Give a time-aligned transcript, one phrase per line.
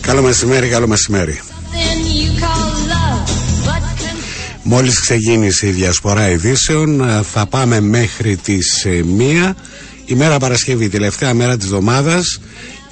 [0.00, 1.40] Καλό μεσημέρι, καλό μεσημέρι.
[1.40, 3.28] Something you call love,
[3.66, 4.16] but can
[4.62, 9.56] Μόλις ξεκίνησε η διασπορά ειδήσεων ε, θα πάμε μέχρι τις ε, μία
[10.04, 12.40] ημέρα Παρασκευή, τελευταία μέρα της εβδομάδας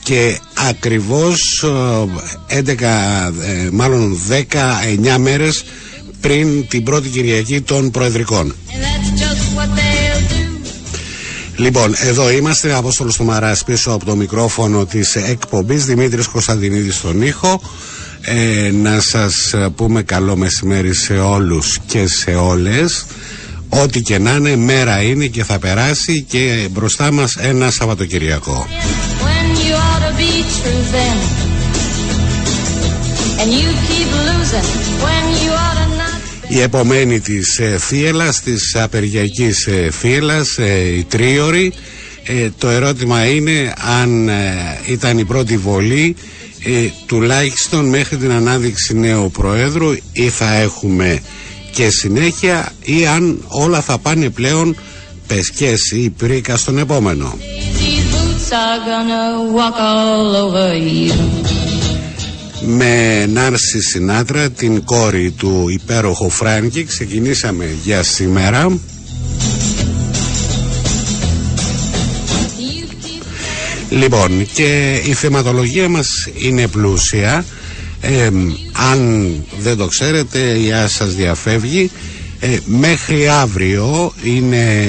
[0.02, 1.64] και ακριβώς
[2.46, 4.18] ε, 11, ε, μάλλον
[5.08, 5.64] 19 μέρες
[6.20, 8.54] πριν την πρώτη Κυριακή των Προεδρικών.
[11.62, 17.22] Λοιπόν, εδώ είμαστε, Απόστολος του Μαράς πίσω από το μικρόφωνο της εκπομπής, Δημήτρης Κωνσταντινίδης στον
[17.22, 17.60] ήχο.
[18.20, 23.06] Ε, να σας ε, πούμε καλό μεσημέρι σε όλους και σε όλες.
[23.68, 28.66] Ό,τι και να είναι, μέρα είναι και θα περάσει και μπροστά μας ένα Σαββατοκυριακό.
[35.04, 35.51] When you
[36.54, 41.72] Η επομένη της ε, θύελας, της απεργιακής ε, θύελας, ε, η τρίωρη.
[42.26, 46.16] Ε, το ερώτημα είναι αν ε, ήταν η πρώτη βολή
[46.64, 51.20] ε, τουλάχιστον μέχρι την ανάδειξη νέου Προέδρου ή θα έχουμε
[51.72, 54.76] και συνέχεια ή αν όλα θα πάνε πλέον
[55.26, 57.36] πεσκές ή πρίκα στον επόμενο.
[57.38, 59.24] These boots are gonna
[59.56, 61.71] walk all over you.
[62.66, 68.68] Με Νάρση Σινάτρα, την κόρη του υπέροχου Φράνκη, ξεκινήσαμε για σήμερα.
[72.58, 73.22] You keep
[73.90, 77.44] Λοιπόν, και η θεματολογία μας είναι πλούσια.
[78.00, 78.28] Ε,
[78.92, 81.90] αν δεν το ξέρετε, η Ά σας διαφεύγει.
[82.40, 84.84] Ε, μέχρι αύριο είναι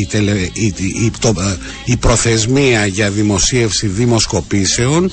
[0.00, 0.74] η, τελε, η,
[1.04, 5.10] η- το- ε, η προθεσμία για δημοσίευση δημοσκοπήσεων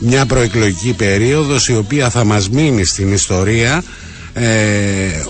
[0.00, 3.82] μια προεκλογική περίοδος η οποία θα μας μείνει στην ιστορία
[4.32, 4.46] ε,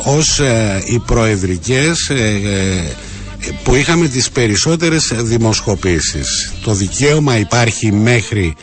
[0.05, 6.53] ως ε, οι προεδρικές ε, ε, που είχαμε τις περισσότερες δημοσκοπήσεις.
[6.63, 8.55] Το δικαίωμα υπάρχει μέχρι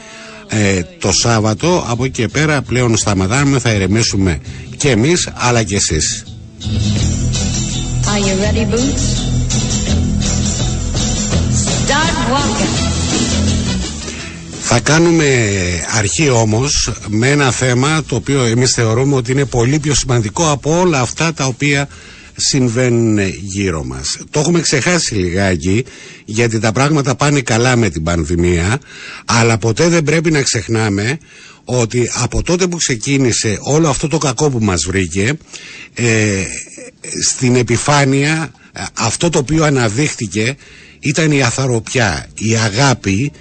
[0.47, 4.39] ε, το Σάββατο, από εκεί και πέρα πλέον σταματάμε, θα ηρεμήσουμε
[4.77, 6.23] και εμείς αλλά και εσείς.
[8.13, 9.05] Are you ready, Boots?
[11.85, 12.86] Start walking.
[14.69, 15.49] Θα κάνουμε
[15.97, 20.79] αρχή όμως με ένα θέμα το οποίο εμείς θεωρούμε ότι είναι πολύ πιο σημαντικό από
[20.79, 21.87] όλα αυτά τα οποία
[22.35, 24.17] συμβαίνουν γύρω μας.
[24.29, 25.85] Το έχουμε ξεχάσει λιγάκι
[26.25, 28.79] γιατί τα πράγματα πάνε καλά με την πανδημία
[29.25, 31.17] αλλά ποτέ δεν πρέπει να ξεχνάμε
[31.63, 35.33] ότι από τότε που ξεκίνησε όλο αυτό το κακό που μας βρήκε
[35.93, 36.43] ε,
[37.27, 40.55] στην επιφάνεια ε, αυτό το οποίο αναδείχτηκε
[40.99, 43.31] ήταν η αθαροπιά, η αγάπη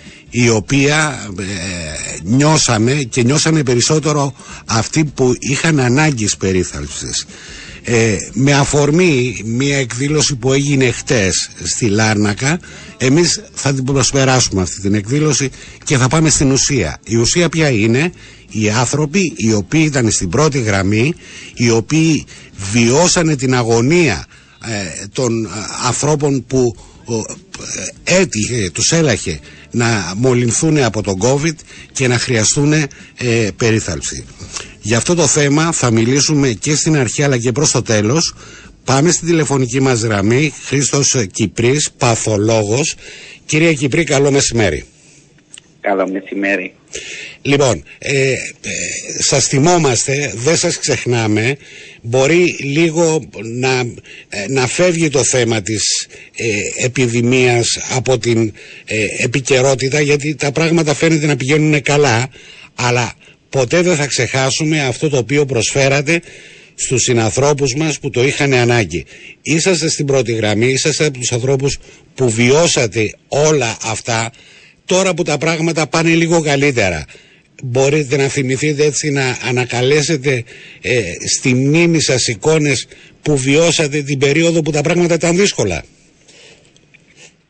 [0.45, 1.45] η οποία ε,
[2.23, 4.35] νιώσαμε και νιώσανε περισσότερο
[4.67, 7.27] αυτοί που είχαν ανάγκης περίθαλψης.
[7.83, 12.61] Ε, με αφορμή μια εκδήλωση που έγινε χτες στη Λάρνακα
[12.97, 15.51] εμείς θα την προσπεράσουμε αυτή την εκδήλωση
[15.85, 16.99] και θα πάμε στην ουσία.
[17.05, 18.13] Η ουσία ποια είναι;
[18.51, 21.15] Οι άνθρωποι οι οποίοι ήταν στην πρώτη γραμμή
[21.55, 22.25] οι οποίοι
[22.73, 24.27] βιώσανε την αγωνία
[24.67, 25.49] ε, των ε,
[25.87, 26.77] ανθρώπων που
[28.05, 29.41] ε, έτυχε, τους έλαχε
[29.77, 31.55] να μολυνθούν από τον COVID
[31.93, 32.89] και να χρειαστούν ε,
[33.57, 34.25] περίθαλψη.
[34.81, 38.35] Για αυτό το θέμα θα μιλήσουμε και στην αρχή αλλά και προς το τέλος.
[38.85, 42.95] Πάμε στην τηλεφωνική μας γραμμή, Χρήστος Κυπρής, παθολόγος.
[43.47, 44.85] Κυρία Κυπρή, καλό μεσημέρι.
[45.81, 46.75] Καλό μεσημέρι.
[47.47, 48.37] Λοιπόν, ε, ε,
[49.19, 51.57] σας θυμόμαστε, δεν σας ξεχνάμε,
[52.03, 53.79] μπορεί λίγο να,
[54.29, 58.53] ε, να φεύγει το θέμα της ε, επιδημίας από την
[58.85, 62.29] ε, επικαιρότητα γιατί τα πράγματα φαίνεται να πηγαίνουν καλά,
[62.75, 63.15] αλλά
[63.51, 66.23] ποτέ δεν θα ξεχάσουμε αυτό το οποίο προσφέρατε
[66.75, 69.05] στους συνανθρώπους μας που το είχαν ανάγκη.
[69.43, 71.79] Είσαστε στην πρώτη γραμμή, είσαστε από τους ανθρώπους
[72.15, 74.31] που βιώσατε όλα αυτά
[74.87, 77.05] τώρα που τα πράγματα πάνε λίγο καλύτερα.
[77.63, 80.45] Μπορείτε να θυμηθείτε έτσι να ανακαλέσετε
[80.83, 81.01] ε,
[81.37, 82.89] στη μνήμη σας εικόνες
[83.23, 85.85] που βιώσατε την περίοδο που τα πράγματα ήταν δύσκολα;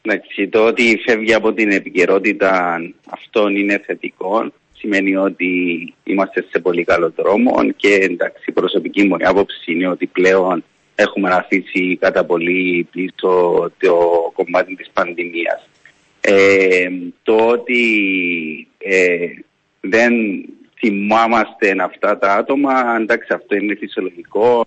[0.03, 2.81] Εντάξει, το ότι φεύγει από την επικαιρότητα
[3.11, 4.53] αυτόν είναι θετικό.
[4.79, 5.49] Σημαίνει ότι
[6.05, 10.65] είμαστε σε πολύ καλό δρόμο και εντάξει, η προσωπική μου άποψη είναι ότι πλέον
[10.95, 13.31] έχουμε αφήσει κατά πολύ πίσω
[13.79, 13.97] το
[14.35, 15.69] κομμάτι της πανδημίας.
[16.21, 16.89] Ε,
[17.23, 17.83] το ότι
[18.79, 19.27] ε,
[19.89, 20.13] δεν
[20.79, 24.67] θυμάμαστε αυτά τα άτομα, εντάξει αυτό είναι φυσιολογικό.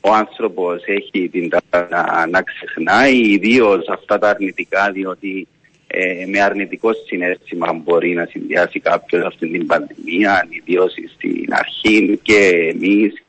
[0.00, 5.48] Ο άνθρωπος έχει την τάση να, να ξεχνάει, ιδίως αυτά τα αρνητικά, διότι
[5.86, 12.70] ε, με αρνητικό συνέστημα μπορεί να συνδυάσει κάποιος αυτή την πανδημία, ιδίως στην αρχή και
[12.74, 13.22] εμείς.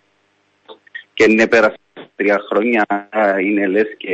[1.14, 1.78] Και ναι, πέρασαν
[2.16, 3.10] τρία χρόνια,
[3.42, 4.12] είναι λες και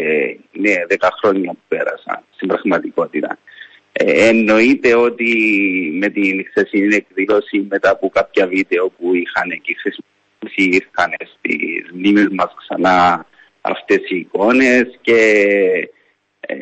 [0.52, 3.38] είναι δέκα χρόνια που πέρασαν στην πραγματικότητα.
[3.98, 5.34] Ε, εννοείται ότι
[6.00, 10.14] με την χθεσινή εκδήλωση μετά από κάποια βίντεο που είχαν εκεί χρησιμοποιήσει
[10.56, 13.26] ήρθαν στις μνήμες μας ξανά
[13.62, 15.20] αυτές οι εικόνες και
[16.40, 16.56] ε,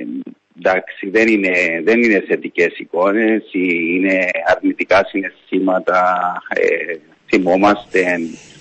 [0.60, 6.96] εντάξει δεν είναι, δεν είναι θετικές εικόνες, είναι αρνητικά συναισθήματα, ε,
[7.28, 8.06] θυμόμαστε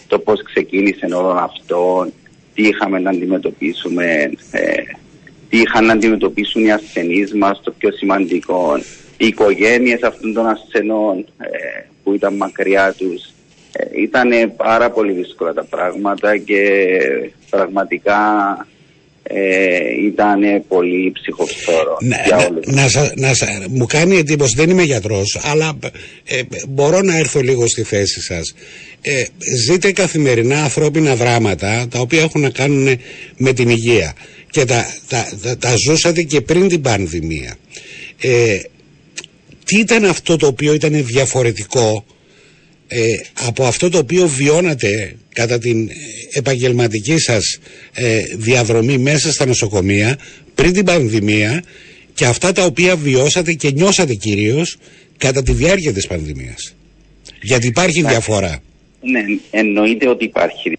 [0.09, 2.13] το πώς ξεκίνησε όλο αυτό,
[2.55, 4.73] τι είχαμε να αντιμετωπίσουμε, ε,
[5.53, 8.79] τι είχαν να αντιμετωπίσουν οι ασθενείς μας, το πιο σημαντικό,
[9.17, 13.33] οι οικογένειες αυτών των ασθενών ε, που ήταν μακριά τους.
[13.73, 16.61] Ε, ήταν πάρα πολύ δύσκολα τα πράγματα και
[17.51, 18.19] πραγματικά
[19.23, 22.67] ε, ήταν πολύ ψυχοφθόρο να, για όλους.
[22.67, 22.83] Να,
[23.15, 25.79] να, να, μου κάνει εντύπωση, δεν είμαι γιατρός, αλλά
[26.25, 28.55] ε, μπορώ να έρθω λίγο στη θέση σας.
[29.01, 29.25] Ε,
[29.65, 32.99] ζείτε καθημερινά ανθρώπινα δράματα τα οποία έχουν να κάνουν
[33.37, 34.15] με την υγεία
[34.53, 37.57] και τα, τα, τα, τα ζούσατε και πριν την πανδημία.
[38.21, 38.59] Ε,
[39.65, 42.05] τι ήταν αυτό το οποίο ήταν διαφορετικό
[42.87, 43.17] ε,
[43.47, 45.91] από αυτό το οποίο βιώνατε κατά την
[46.33, 47.59] επαγγελματική σας
[47.93, 50.19] ε, διαδρομή μέσα στα νοσοκομεία
[50.55, 51.63] πριν την πανδημία
[52.15, 54.77] και αυτά τα οποία βιώσατε και νιώσατε κυρίως
[55.17, 56.75] κατά τη διάρκεια της πανδημίας;
[57.43, 58.63] Γιατί υπάρχει διαφορά.
[59.01, 59.21] Ναι,
[59.51, 60.73] εννοείται ότι υπάρχει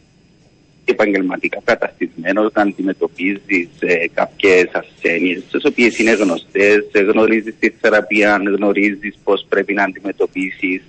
[0.86, 9.18] επαγγελματικά καταστημένο όταν αντιμετωπίζεις ε, κάποιες ασθένειες, τις οποίες είναι γνωστές, γνωρίζεις τη θεραπεία, γνωρίζεις
[9.24, 10.82] πώς πρέπει να αντιμετωπίσεις.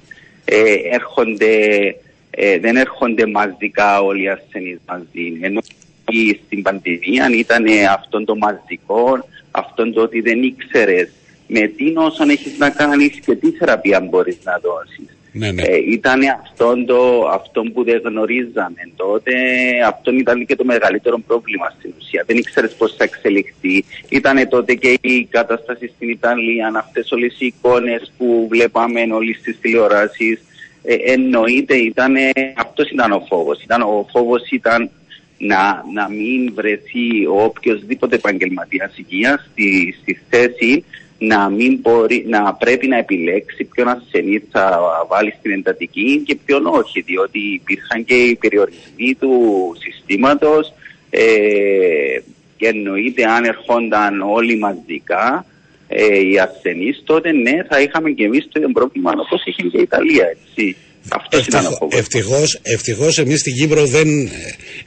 [0.44, 1.56] Ε, έρχονται,
[2.30, 5.38] ε, δεν έρχονται μαζικά όλοι οι ασθενείς μαζί.
[5.40, 5.60] Ενώ
[6.46, 11.10] στην πανδημία ήταν αυτό το μαζικό, αυτό το ότι δεν ήξερες
[11.46, 15.16] με τι νόσο έχεις να κάνεις και τι θεραπεία μπορείς να δώσεις.
[15.36, 15.62] Ναι, ναι.
[15.62, 19.32] Ε, ήταν αυτό, το, αυτό που δεν γνωρίζαμε τότε.
[19.86, 22.24] Αυτό ήταν και το μεγαλύτερο πρόβλημα στην ουσία.
[22.26, 23.84] Δεν ήξερες πώς θα εξελιχθεί.
[24.08, 29.54] Ήταν τότε και η κατάσταση στην Ιταλία, αυτές όλες οι εικόνες που βλέπαμε όλοι στι
[29.54, 30.40] τηλεοράσεις.
[30.82, 32.14] Ε, εννοείται, ήταν,
[32.56, 33.58] αυτός ήταν ο φόβος.
[33.68, 34.90] ο φόβος ήταν
[35.38, 40.84] να, να μην βρεθεί ο οποιοδήποτε επαγγελματίας υγείας στη, στη θέση
[41.18, 46.66] να, μην μπορεί, να πρέπει να επιλέξει ποιον ασθενή θα βάλει στην εντατική και ποιον
[46.66, 49.32] όχι, διότι υπήρχαν και οι περιορισμοί του
[49.78, 50.72] συστήματος
[51.10, 51.22] ε,
[52.56, 55.46] και εννοείται αν ερχόνταν όλοι μαζικά
[55.88, 59.78] ε, οι ασθενείς, τότε ναι, θα είχαμε και εμείς το ίδιο πρόβλημα όπως είχε και
[59.78, 60.76] η Ιταλία, έτσι.
[61.08, 64.30] Αυτό ήταν ο ευτυχώς, ευτυχώς εμείς στην Κύπρο δεν, ε,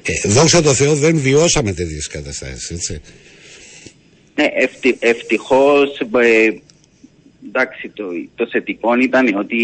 [0.02, 3.02] ε, δόξα τω Θεώ δεν βιώσαμε τέτοιες καταστάσεις, έτσι.
[4.38, 6.50] Ναι, ευτι, ευτυχώς ε,
[7.48, 8.06] εντάξει, το,
[8.36, 9.57] το θετικό ήταν ότι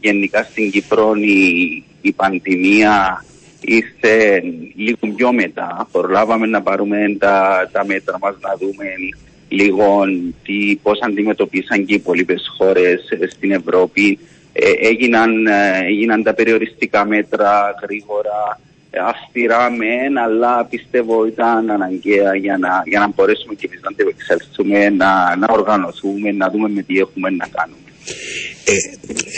[0.00, 3.24] γενικά στην Κύπρο η, η πανδημία
[3.60, 4.42] ήρθε
[4.76, 5.88] λίγο πιο μετά.
[5.92, 8.84] Προλάβαμε να πάρουμε τα, τα μέτρα μας να δούμε
[9.48, 10.04] λίγο
[10.42, 14.18] τι, πώς αντιμετωπίσαν και οι υπόλοιπες χώρες στην Ευρώπη.
[14.52, 18.60] Ε, έγιναν, ε, έγιναν τα περιοριστικά μέτρα γρήγορα
[19.00, 24.90] αυστηρά μεν, αλλά πιστεύω ήταν αναγκαία για να, για να μπορέσουμε και εμείς να εξελθούμε,
[24.90, 27.80] να, να οργανωθούμε, να δούμε με τι έχουμε να κάνουμε.
[28.64, 28.72] Ε,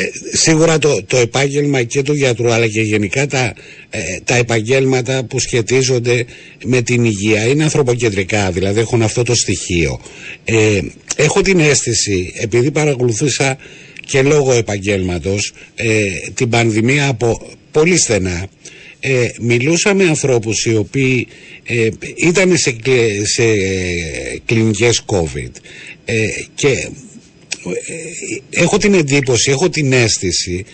[0.03, 3.55] ε, σίγουρα το, το επάγγελμα και του γιατρού αλλά και γενικά τα,
[3.91, 6.25] ε, τα επαγγέλματα που σχετίζονται
[6.65, 10.01] με την υγεία είναι ανθρωποκεντρικά δηλαδή έχουν αυτό το στοιχείο
[10.44, 10.81] ε,
[11.17, 13.56] έχω την αίσθηση επειδή παρακολουθούσα
[14.06, 15.53] και λόγω επαγγέλματος
[16.34, 18.46] την πανδημία από πολύ στενά
[19.06, 21.27] ε, μιλούσα με ανθρώπους οι οποίοι
[21.65, 22.77] ε, ήταν σε,
[23.25, 23.44] σε
[24.44, 25.51] κλινικές COVID.
[26.05, 26.15] Ε,
[26.55, 26.91] και ε,
[28.51, 30.65] έχω την εντύπωση, έχω την αίσθηση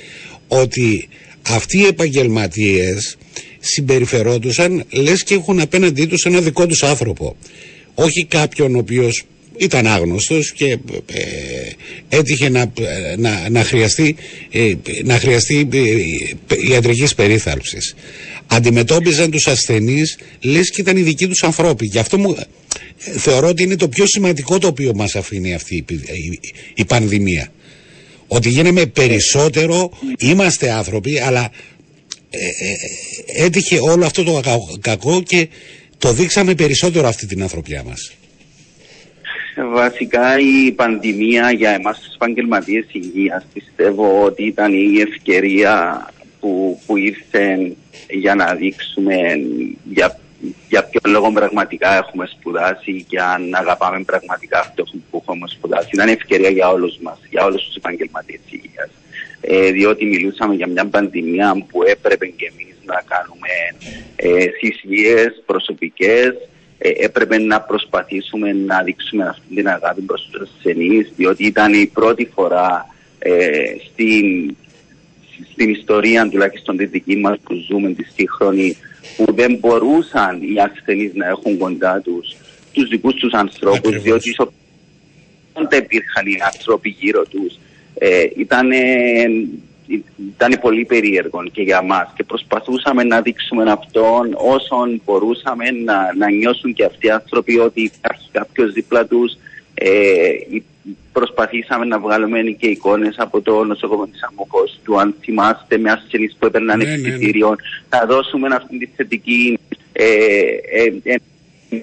[0.48, 1.08] ότι
[1.42, 3.16] αυτοί οι επαγγελματίες
[3.60, 7.36] συμπεριφερόντουσαν λες και έχουν απέναντί τους ένα δικό τους άνθρωπο.
[7.94, 9.24] Όχι κάποιον ο οποίος
[9.60, 10.70] ήταν άγνωστος και
[11.06, 11.18] ε,
[12.08, 12.72] έτυχε να,
[13.16, 14.16] να, να χρειαστεί,
[14.50, 14.72] ε,
[15.04, 17.94] να χρειαστεί ε, ιατρικής περίθαλψης.
[18.46, 21.86] Αντιμετώπιζαν τους ασθενείς λες και ήταν οι δικοί τους ανθρώποι.
[21.86, 22.36] Γι' αυτό μου
[22.96, 26.40] θεωρώ ότι είναι το πιο σημαντικό το οποίο μας αφήνει αυτή η,
[26.74, 27.52] η, πανδημία.
[28.26, 31.50] Ότι γίναμε περισσότερο, είμαστε άνθρωποι, αλλά
[33.36, 34.40] έτυχε όλο αυτό το
[34.80, 35.48] κακό και
[35.98, 38.12] το δείξαμε περισσότερο αυτή την ανθρωπιά μας.
[39.56, 46.06] Βασικά η πανδημία για εμάς τους επαγγελματίες υγείας πιστεύω ότι ήταν η ευκαιρία
[46.40, 47.76] που, που ήρθε
[48.10, 49.16] για να δείξουμε
[49.84, 50.20] για,
[50.68, 55.88] για ποιο λόγο πραγματικά έχουμε σπουδάσει και αν αγαπάμε πραγματικά αυτό που έχουμε σπουδάσει.
[55.92, 58.90] Ήταν ευκαιρία για όλους μας, για όλους τους επαγγελματίες υγείας.
[59.40, 63.48] Ε, διότι μιλούσαμε για μια πανδημία που έπρεπε και εμείς να κάνουμε
[64.16, 66.49] ε, θυσίες προσωπικές ε,
[66.80, 72.30] έπρεπε να προσπαθήσουμε να δείξουμε αυτή την αγάπη προς τους ασθενείς διότι ήταν η πρώτη
[72.34, 72.86] φορά
[73.18, 73.32] ε,
[73.90, 74.56] στην,
[75.52, 78.76] στην ιστορία τουλάχιστον τη δική μας που ζούμε τη σύγχρονη
[79.16, 82.36] που δεν μπορούσαν οι ασθενείς να έχουν κοντά τους
[82.72, 84.34] τους δικούς τους ανθρώπους διότι
[85.52, 87.58] όταν υπήρχαν οι άνθρωποι γύρω τους.
[87.98, 88.70] Ε, ήταν
[90.34, 96.30] ήταν πολύ περίεργο και για μας και προσπαθούσαμε να δείξουμε αυτόν όσον μπορούσαμε να, να
[96.30, 99.36] νιώσουν και αυτοί οι άνθρωποι ότι υπάρχει κάποιος δίπλα τους
[99.74, 100.30] ε,
[101.12, 106.36] προσπαθήσαμε να βγάλουμε και εικόνες από το νοσοκομείο της Αμμοκός του αν θυμάστε με ασθενείς
[106.38, 107.98] που έπαιρναν ναι, εξητήριο ναι, ναι.
[107.98, 109.58] να δώσουμε αυτή τη θετική
[109.92, 110.06] ε,
[111.02, 111.14] ε,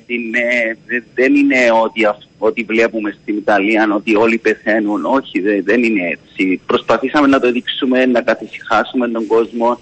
[0.06, 0.78] είναι,
[1.16, 2.02] δεν είναι ότι,
[2.38, 5.06] ότι βλέπουμε στην Ιταλία ότι όλοι πεθαίνουν.
[5.06, 6.62] Όχι, δεν είναι έτσι.
[6.66, 9.80] Προσπαθήσαμε να το δείξουμε, να καθησυχάσουμε τον κόσμο,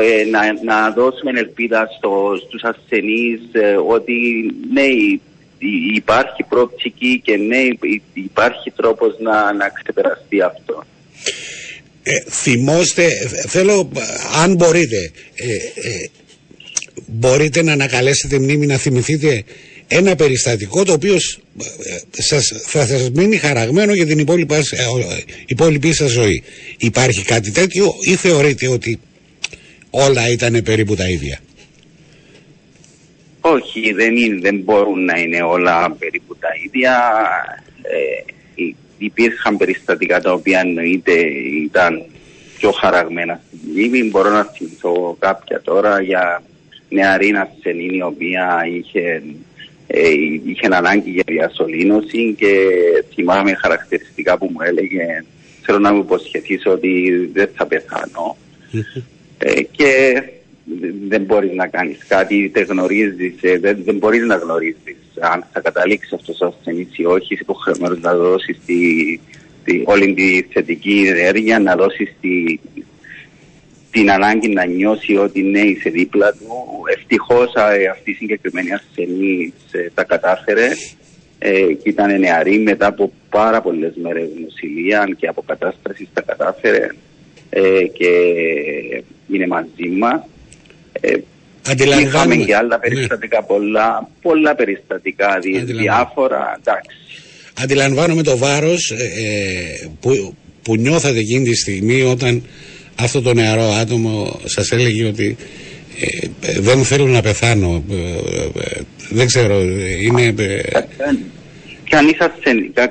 [0.00, 4.14] ε, να, να δώσουμε ελπίδα στο, στους ασθενείς ε, ότι
[4.72, 4.86] ναι,
[5.94, 7.62] υπάρχει προοπτική και ναι,
[8.12, 10.84] υπάρχει τρόπος να, να ξεπεραστεί αυτό.
[12.02, 13.08] Ε, θυμόστε,
[13.48, 13.90] θέλω,
[14.42, 15.10] αν μπορείτε,
[17.06, 19.44] μπορείτε να ανακαλέσετε μνήμη να θυμηθείτε
[19.88, 24.60] ένα περιστατικό το οποίο ε, σας, θα σας μείνει χαραγμένο για την υπόλοιπη, ε,
[25.46, 26.42] υπόλοιπη σας ζωή.
[26.78, 29.00] Υπάρχει κάτι τέτοιο ή θεωρείτε ότι
[29.90, 31.40] όλα ήταν περίπου τα ίδια;
[33.40, 37.12] Όχι, δεν, είναι, δεν μπορούν να είναι όλα περίπου τα ίδια.
[37.82, 38.32] Ε,
[38.98, 41.12] υπήρχαν περιστατικά τα οποία εννοείται
[41.64, 42.04] ήταν
[42.58, 44.02] πιο χαραγμένα στην μνήμη.
[44.10, 46.42] Μπορώ να θυμηθώ κάποια τώρα για
[46.88, 49.22] νεαρή ασθενή η οποία είχε,
[49.86, 50.10] ε,
[50.44, 52.68] είχε ανάγκη για διασωλήνωση και
[53.14, 55.24] θυμάμαι χαρακτηριστικά που μου έλεγε
[55.62, 58.36] θέλω να μου υποσχεθείς ότι δεν θα πεθάνω
[59.38, 60.22] ε, και
[61.08, 65.60] δεν μπορείς να κάνεις κάτι, δεν γνωρίζεις, ε, δεν, δεν μπορείς να γνωρίζεις αν θα
[65.60, 68.80] καταλήξει αυτός ο ασθενής ή όχι, είσαι υποχρεωμένος να δώσεις τη,
[69.64, 72.58] τη, όλη τη θετική ενέργεια, να δώσεις τη,
[73.98, 76.46] την ανάγκη να νιώσει ότι ναι είσαι δίπλα του.
[76.96, 77.52] Ευτυχώς
[77.92, 80.68] αυτή η συγκεκριμένη ασθενή ε, τα κατάφερε
[81.38, 81.50] ε,
[81.82, 86.86] και ήταν νεαρή μετά από πάρα πολλές μέρες νοσηλεία και αποκατάστασης τα κατάφερε
[87.50, 88.10] ε, και
[89.32, 90.26] είναι μαζί μα.
[91.00, 91.16] Ε,
[92.00, 92.88] Είχαμε και άλλα ναι.
[92.88, 96.96] περιστατικά, πολλά, πολλά περιστατικά, διάφορα, εντάξει.
[97.62, 102.42] Αντιλαμβάνομαι το βάρος ε, που, που νιώθατε εκείνη τη στιγμή όταν
[102.98, 105.36] αυτό το νεαρό άτομο σας έλεγε ότι
[106.00, 107.84] ε, ε, δεν θέλω να πεθάνω.
[107.90, 109.60] Ε, δεν ξέρω,
[110.02, 110.34] είναι...
[111.90, 112.16] Κανείς,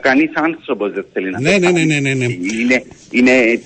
[0.01, 2.25] κανείς άνθρωπος δεν θέλει να ναι, ναι, ναι, ναι, ναι, ναι.
[2.59, 3.59] Είναι, είναι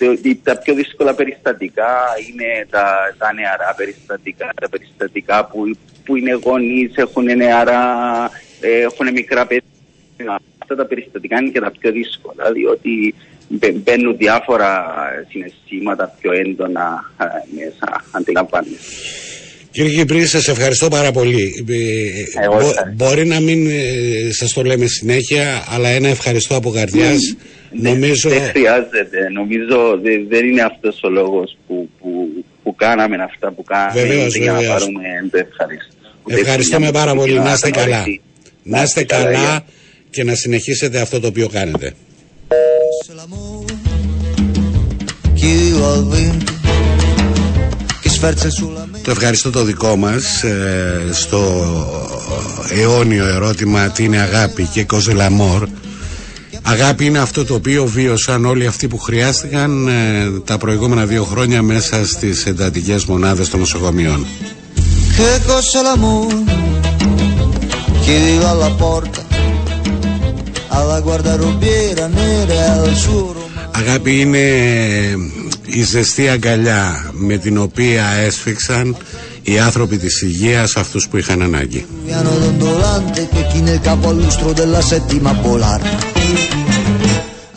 [0.43, 1.91] τα πιο δύσκολα περιστατικά,
[2.29, 5.71] είναι τα, τα νεαρά περιστατικά, τα περιστατικά που,
[6.05, 7.83] που είναι γονείς, έχουν νεαρά,
[8.61, 10.39] έχουν μικρά παιδιά.
[10.57, 13.13] Αυτά τα περιστατικά είναι και τα πιο δύσκολα, διότι
[13.83, 14.85] μπαίνουν διάφορα
[15.29, 18.77] συναισθήματα πιο έντονα ε, μέσα, αντιλαμβάνεσαι.
[19.71, 21.65] Κύριε Κυπρή, σας ευχαριστώ πάρα πολύ.
[22.39, 27.35] Ε, Μπο, μπορεί να μην ε, σας το λέμε συνέχεια, αλλά ένα ευχαριστώ από καρδιάς.
[27.71, 28.29] Ναι, νομίζω...
[28.29, 29.29] Δεν χρειάζεται.
[29.33, 32.27] Νομίζω δεν, δεν είναι αυτός ο λόγος που, που,
[32.63, 35.93] που κάναμε αυτά που κάναμε βεβαίως, για να πάρουμε ευχαριστώ.
[36.27, 37.39] Ευχαριστούμε πάρα πολύ.
[37.39, 38.03] Να είστε καλά.
[38.63, 39.65] Να είστε καλά
[40.09, 41.93] και να συνεχίσετε αυτό το οποίο κάνετε.
[49.03, 51.39] Το ευχαριστώ το δικό μας ε, στο
[52.69, 55.67] αιώνιο ερώτημα τι είναι αγάπη και κοζελαμόρ
[56.61, 59.91] Αγάπη είναι αυτό το οποίο βίωσαν όλοι αυτοί που χρειάστηκαν ε,
[60.45, 64.25] τα προηγούμενα δύο χρόνια μέσα στις εντατικές μονάδες των νοσοκομείων.
[73.71, 74.39] Αγάπη είναι
[75.65, 78.97] η ζεστή αγκαλιά με την οποία έσφιξαν
[79.41, 81.85] οι άνθρωποι της υγείας αυτούς που είχαν ανάγκη.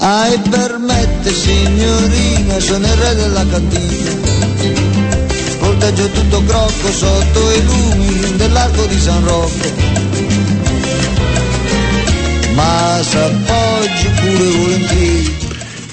[0.06, 4.12] Ai permette signorina sono il re della cantina
[5.60, 10.43] Volteggio tutto crocco sotto i lumi dell'arco di San Rocco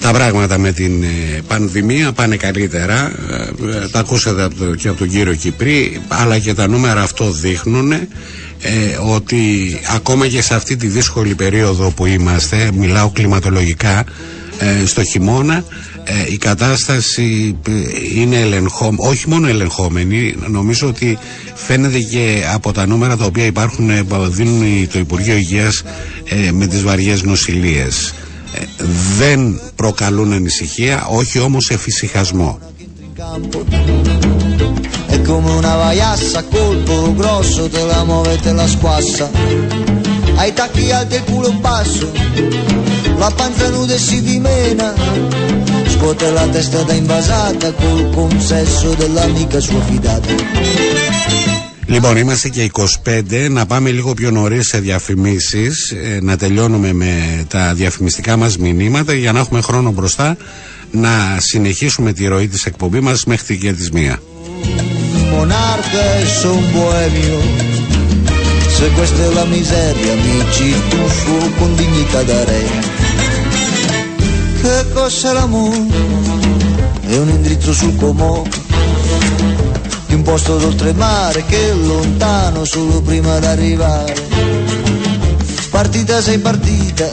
[0.02, 1.08] τα πράγματα με την ε,
[1.48, 3.12] πανδημία πάνε καλύτερα.
[3.74, 7.32] Ε, τα ακούσατε από το, και από τον κύριο Κυπρί, αλλά και τα νούμερα αυτό
[7.32, 8.08] δείχνουν ε,
[9.16, 9.40] ότι
[9.96, 14.04] ακόμα και σε αυτή τη δύσκολη περίοδο που είμαστε, μιλάω κλιματολογικά,
[14.62, 15.64] ε, στο χειμώνα
[16.32, 17.58] η κατάσταση
[18.16, 21.18] είναι ελεγχόμενη, όχι μόνο ελεγχόμενη, νομίζω ότι
[21.54, 23.90] φαίνεται και από τα νούμερα τα οποία υπάρχουν,
[24.30, 25.84] δίνουν το Υπουργείο Υγείας
[26.52, 28.14] με τις βαριές νοσηλίες.
[29.18, 32.60] δεν προκαλούν ανησυχία, όχι όμως εφησυχασμό.
[35.16, 39.26] È come una vaiassa a colpo grosso te la muove e te la squassa
[40.42, 42.12] Ai tacchi alti e il culo basso
[43.18, 44.92] La panza nuda e si dimena
[45.86, 50.34] Scuote la testa da invasata Col consesso dell'amica sua fidata
[51.86, 53.50] Λοιπόν, είμαστε και 25.
[53.50, 55.92] Να πάμε λίγο πιο νωρίς σε διαφημίσεις.
[55.92, 60.38] Ε, να τελειώνουμε με τα διαφημιστικά μας μηνύματα για να έχουμε χρόνο μπροστά
[60.92, 64.20] να συνεχίσουμε τη ροή της εκπομπής μας μέχρι και τη μία.
[68.82, 72.64] Se questa è la miseria, mi ci tuffo con dignità da re.
[74.60, 75.86] Che cos'è l'amore?
[77.06, 78.42] È un indirizzo sul comò
[80.08, 84.16] di un posto d'oltremare che è lontano solo prima d'arrivare.
[85.70, 87.08] Partita sei partita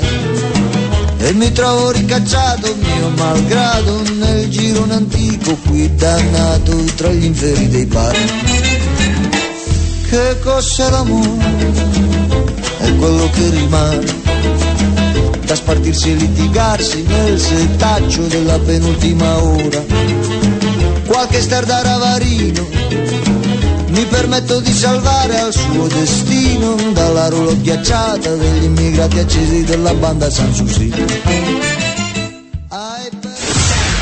[1.18, 7.84] e mi trovo ricacciato mio malgrado nel girone antico qui dannato tra gli inferi dei
[7.84, 8.67] pari
[10.09, 11.71] che cos'è l'amore
[12.79, 14.21] è quello che rimane
[15.45, 19.83] da spartirsi e litigarsi nel setaccio della penultima ora
[21.05, 22.67] qualche star da ravarino
[23.93, 30.31] mi permetto di salvare al suo destino dalla rulo ghiacciata degli immigrati accesi della banda
[30.31, 30.91] Sanssouci.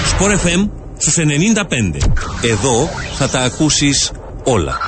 [0.05, 0.65] Sport FM
[0.97, 1.97] στους 95.
[2.41, 4.11] Εδώ θα τα ακούσεις
[4.43, 4.79] όλα.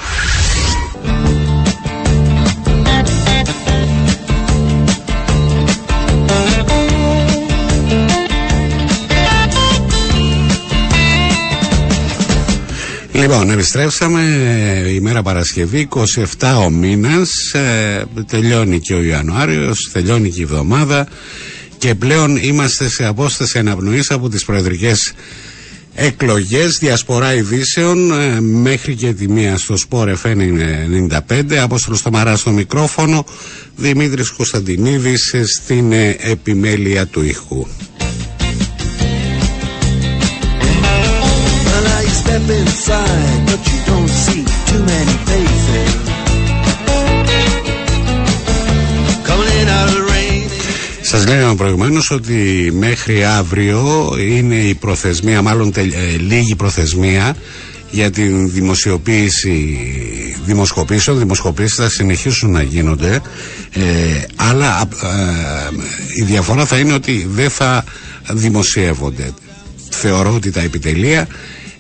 [13.30, 14.22] Λοιπόν, επιστρέψαμε
[14.84, 15.88] ε, ημέρα Παρασκευή,
[16.38, 21.08] 27 ο μήνας, ε, τελειώνει και ο Ιανουάριος, τελειώνει και η εβδομάδα
[21.78, 25.12] και πλέον είμαστε σε απόσταση αναπνοής από τις προεδρικές
[25.94, 30.36] εκλογές, διασπορά ειδήσεων ε, μέχρι και τη μία στο Σπόρ FN
[31.28, 33.24] 95, Απόστολος Σταμαρά στο μικρόφωνο,
[33.76, 37.66] Δημήτρης Κωνσταντινίδης στην επιμέλεια του ήχου.
[42.78, 45.92] Inside, but you don't see too many faces.
[51.00, 57.36] Σας λέγαμε προηγουμένως ότι μέχρι αύριο είναι η προθεσμία, μάλλον τε, ε, λίγη προθεσμία
[57.90, 59.78] για την δημοσιοποίηση
[60.44, 61.18] δημοσκοπήσεων.
[61.18, 63.20] Δημοσκοπήσεις θα συνεχίσουν να γίνονται,
[63.72, 63.82] ε,
[64.36, 67.84] αλλά ε, η διαφορά θα είναι ότι δεν θα
[68.32, 69.30] δημοσιεύονται.
[69.90, 71.28] Θεωρώ ότι τα επιτελεία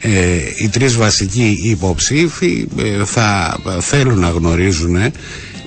[0.00, 5.12] ε, οι τρεις βασικοί υποψήφοι ε, θα θέλουν να γνωρίζουν ε,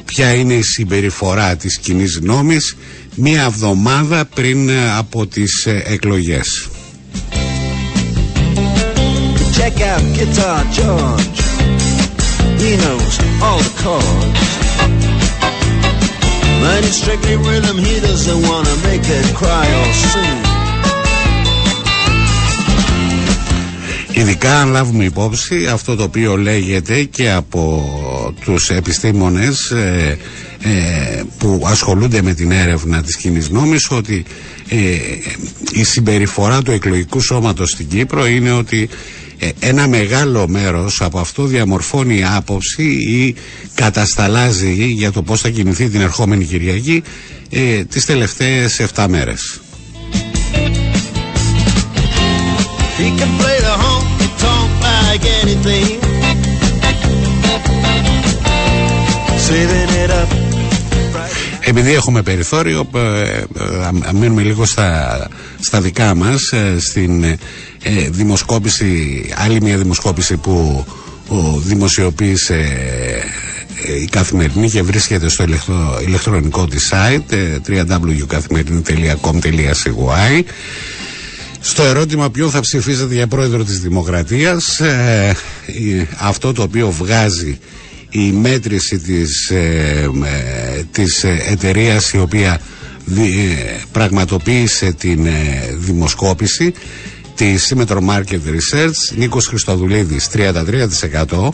[0.06, 2.76] ποια είναι η συμπεριφορά της κοινή νόμης
[3.16, 6.70] μία εβδομάδα πριν από τις εκλογές.
[9.58, 11.40] Check out Guitar George.
[12.62, 13.16] He knows
[13.46, 14.42] all the chords.
[16.62, 20.51] When it's strictly rhythm, he doesn't want to make it cry or sing.
[24.14, 27.84] Ειδικά αν λάβουμε υπόψη αυτό το οποίο λέγεται και από
[28.44, 30.18] τους επιστήμονες ε,
[30.64, 34.26] ε, που ασχολούνται με την έρευνα της κοινής νόμης ότι
[34.70, 34.78] ε,
[35.74, 38.90] η συμπεριφορά του εκλογικού σώματος στην Κύπρο είναι ότι
[39.60, 43.36] ένα μεγάλο μέρος από αυτό διαμορφώνει άποψη ή
[43.76, 47.04] κατασταλάζει για το πώς θα κινηθεί την ερχόμενη Κυριακή
[47.50, 49.62] ε, τις τελευταίες 7 μέρες.
[61.60, 63.46] Επειδή έχουμε περιθώριο, ε, ε,
[64.14, 65.28] μείνουμε λίγο στα,
[65.60, 67.38] στα δικά μας, ε, στην
[68.10, 70.86] δημοσκόπηση, άλλη μια δημοσκόπηση που
[71.58, 72.66] δημοσιοποίησε
[74.02, 75.46] η Καθημερινή και βρίσκεται στο
[76.06, 77.34] ηλεκτρονικό της site
[77.68, 80.44] www.καθημερινή.com.cy
[81.62, 85.36] στο ερώτημα ποιο θα ψηφίσετε για πρόεδρο της Δημοκρατίας ε,
[86.20, 87.60] αυτό το οποίο βγάζει
[88.10, 90.10] η μέτρηση της, ε,
[90.76, 92.62] ε της εταιρείας η οποία
[93.18, 93.22] ε,
[93.92, 95.28] πραγματοποίησε την
[95.78, 96.74] δημοσκόπηση
[97.36, 101.50] τη Symmetro Market Research Νίκος Χριστοδουλίδης 33%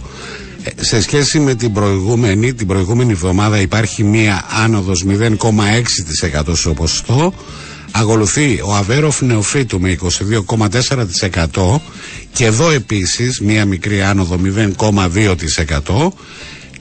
[0.76, 5.36] σε σχέση με την προηγούμενη την προηγούμενη εβδομάδα υπάρχει μία άνοδος 0,6%
[6.54, 7.34] στο ποσοστό
[7.99, 11.79] Ακολουθεί ο Αβέροφ Νεοφύτου με 22,4%
[12.33, 14.39] και εδώ επίσης μία μικρή άνοδο
[14.79, 16.07] 0,2%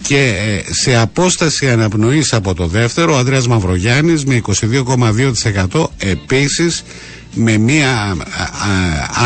[0.03, 4.41] και ε, σε απόσταση αναπνοής από το δεύτερο ο Ανδρέας Μαυρογιάννης με
[5.73, 6.83] 22,2% επίσης
[7.35, 8.17] με μία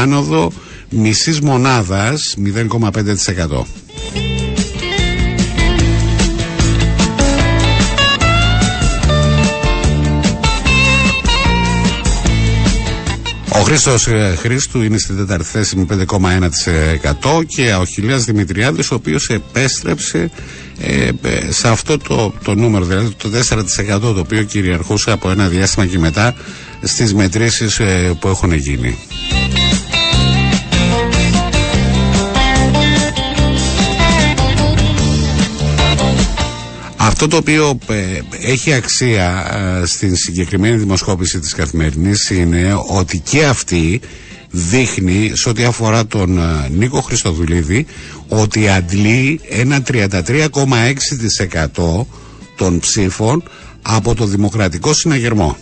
[0.00, 0.52] άνοδο
[0.90, 3.64] μισής μονάδας 0,5%.
[13.60, 15.86] Ο Χρήστος ε, Χρήστου είναι στην τέταρτη θέση με
[17.30, 20.30] 5,1% και ο Χιλιάς Δημητριάδης, ο οποίος επέστρεψε
[20.80, 23.30] ε, ε, σε αυτό το, το νούμερο, δηλαδή το
[23.88, 26.34] 4% το οποίο κυριαρχούσε από ένα διάστημα και μετά
[26.82, 28.98] στις μετρήσεις ε, που έχουν γίνει.
[37.22, 38.18] Αυτό το οποίο ε,
[38.50, 39.46] έχει αξία
[39.82, 44.00] ε, στην συγκεκριμένη δημοσκόπηση της καθημερινής είναι ότι και αυτή
[44.50, 47.86] δείχνει σε ό,τι αφορά τον ε, Νίκο Χριστοδουλίδη
[48.28, 52.04] ότι αντλεί ένα 33,6%
[52.56, 53.42] των ψήφων
[53.82, 55.56] από το Δημοκρατικό Συναγερμό.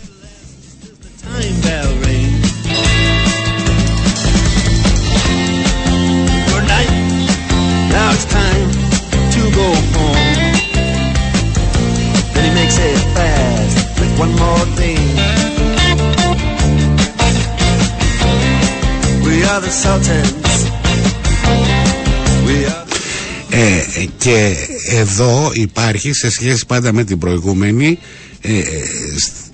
[23.49, 24.55] Ε, και
[24.91, 27.99] εδώ υπάρχει σε σχέση πάντα με την προηγούμενη
[28.41, 28.63] ε, ε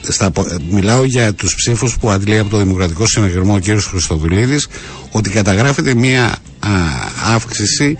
[0.01, 0.31] στα,
[0.69, 3.79] μιλάω για τους ψήφους που αντλεί από το Δημοκρατικό Συναγερμό ο κ.
[3.79, 4.67] Χριστοδουλίδης
[5.11, 6.69] ότι καταγράφεται μία α,
[7.33, 7.97] αύξηση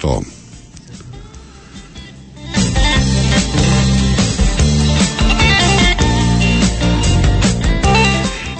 [0.00, 0.18] 2,6%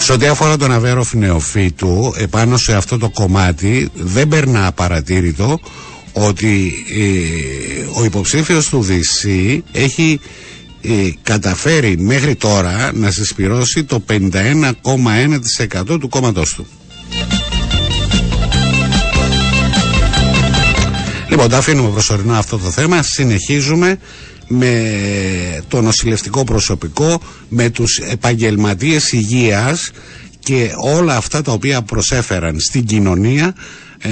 [0.07, 5.61] Σε ό,τι αφορά τον Αβέροφ Νεοφύτου, επάνω σε αυτό το κομμάτι δεν περνά απαρατήρητο
[6.13, 9.25] ότι ε, ο υποψήφιος του ΔΣ
[9.73, 10.21] έχει
[10.83, 16.67] ε, καταφέρει μέχρι τώρα να συσπυρώσει το 51,1% του κόμματός του.
[21.29, 23.03] Λοιπόν, το αφήνουμε προσωρινά αυτό το θέμα.
[23.03, 23.99] Συνεχίζουμε
[24.49, 29.91] με το νοσηλευτικό προσωπικό, με τους επαγγελματίες υγείας
[30.39, 33.55] και όλα αυτά τα οποία προσέφεραν στην κοινωνία
[34.03, 34.11] ε,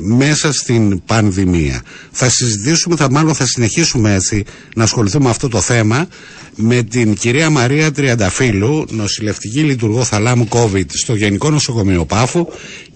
[0.00, 1.82] μέσα στην πανδημία.
[2.10, 6.08] Θα συζητήσουμε, θα μάλλον θα συνεχίσουμε έτσι να ασχοληθούμε με αυτό το θέμα
[6.56, 12.46] με την κυρία Μαρία Τριανταφύλου, νοσηλευτική λειτουργό θαλάμου COVID στο Γενικό Νοσοκομείο Πάφου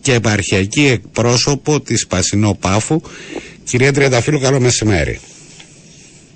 [0.00, 3.00] και επαρχιακή εκπρόσωπο της Πασινό Πάφου.
[3.64, 5.20] Κυρία Τριανταφύλου, καλό μεσημέρι.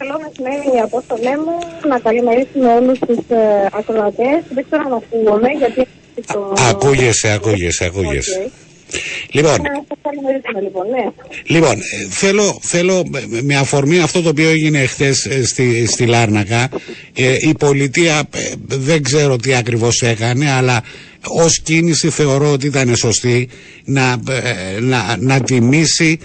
[0.03, 1.53] Καλό μεσημέρι από το λέμε.
[1.89, 4.41] Να καλημερίσουμε όλους τους ε, ακροατές.
[4.55, 5.87] Δεν ξέρω αν ακούγομαι γιατί...
[6.33, 6.55] Το...
[6.71, 8.51] Ακούγεσαι, ακούγεσαι, ακούγεσαι.
[9.31, 9.57] Λοιπόν,
[10.63, 11.11] λοιπόν, ναι.
[11.47, 13.05] λοιπόν ε, θέλω, θέλω
[13.43, 16.69] με αφορμή αυτό το οποίο έγινε χθες ε, στη, στη Λάρνακα
[17.15, 18.29] ε, η πολιτεία
[18.67, 20.83] δεν ξέρω τι ακριβώς έκανε αλλά
[21.25, 23.49] ως κίνηση θεωρώ ότι ήταν σωστή
[23.85, 24.21] να,
[24.81, 26.19] να, να τιμήσει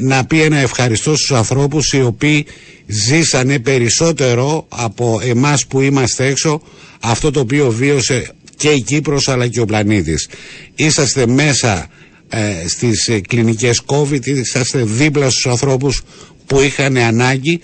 [0.00, 2.46] να πει ένα ευχαριστώ στους ανθρώπους οι οποίοι
[2.86, 6.62] ζήσανε περισσότερο από εμάς που είμαστε έξω
[7.00, 10.28] αυτό το οποίο βίωσε και η Κύπρος αλλά και ο πλανήτης.
[10.74, 11.88] Είσαστε μέσα
[12.28, 16.02] ε, στις ε, κλινικές COVID, είσαστε δίπλα στους ανθρώπους
[16.46, 17.60] που είχαν ανάγκη.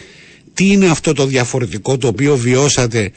[0.55, 3.13] Τι είναι αυτό το διαφορετικό το οποίο βιώσατε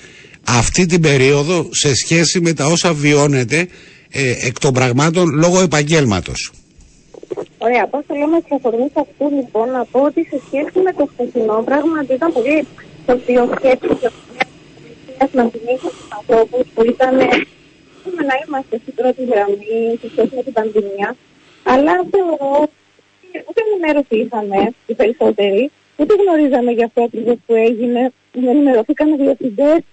[0.60, 3.68] αυτή την περίοδο σε σχέση με τα όσα βιώνετε
[4.12, 6.52] ε, εκ των πραγμάτων λόγω επαγγέλματος.
[7.58, 11.64] Ωραία, πώς θέλω να αφορμή αυτού λοιπόν να πω ότι σε σχέση με το χθεσινό
[11.66, 12.68] πράγματι ήταν πολύ
[13.06, 14.10] σωστή σκέψη και
[15.32, 17.16] να θυμίσω τους ανθρώπους που ήταν
[18.30, 21.10] να είμαστε στην πρώτη γραμμή σε σχέση με την πανδημία
[21.64, 28.14] αλλά θεωρώ ότι ούτε ενημέρωση είχαμε οι περισσότεροι, ούτε γνωρίζαμε για αυτό ακριβώς που έγινε.
[28.32, 29.84] Δεν ενημερωθήκαν οι διευθυντέ.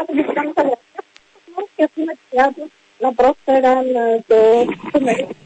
[0.00, 0.62] Άτομα που κάνουν τα
[1.76, 2.12] και αυτοί με
[2.56, 3.84] τους να πρόσφεραν
[4.26, 4.34] το,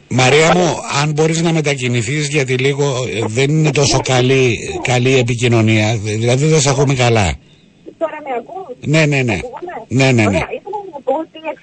[0.09, 5.97] Μαρία μου, αν μπορείς να μετακινηθείς γιατί λίγο ε, δεν είναι τόσο καλή, καλή επικοινωνία,
[5.97, 7.35] δηλαδή δεν σε ακούμε καλά.
[7.99, 9.39] Τώρα με ακούς; Ναι, ναι, ναι.
[9.89, 10.41] Ναι, ναι, ναι
[11.09, 11.61] πω ότι εξ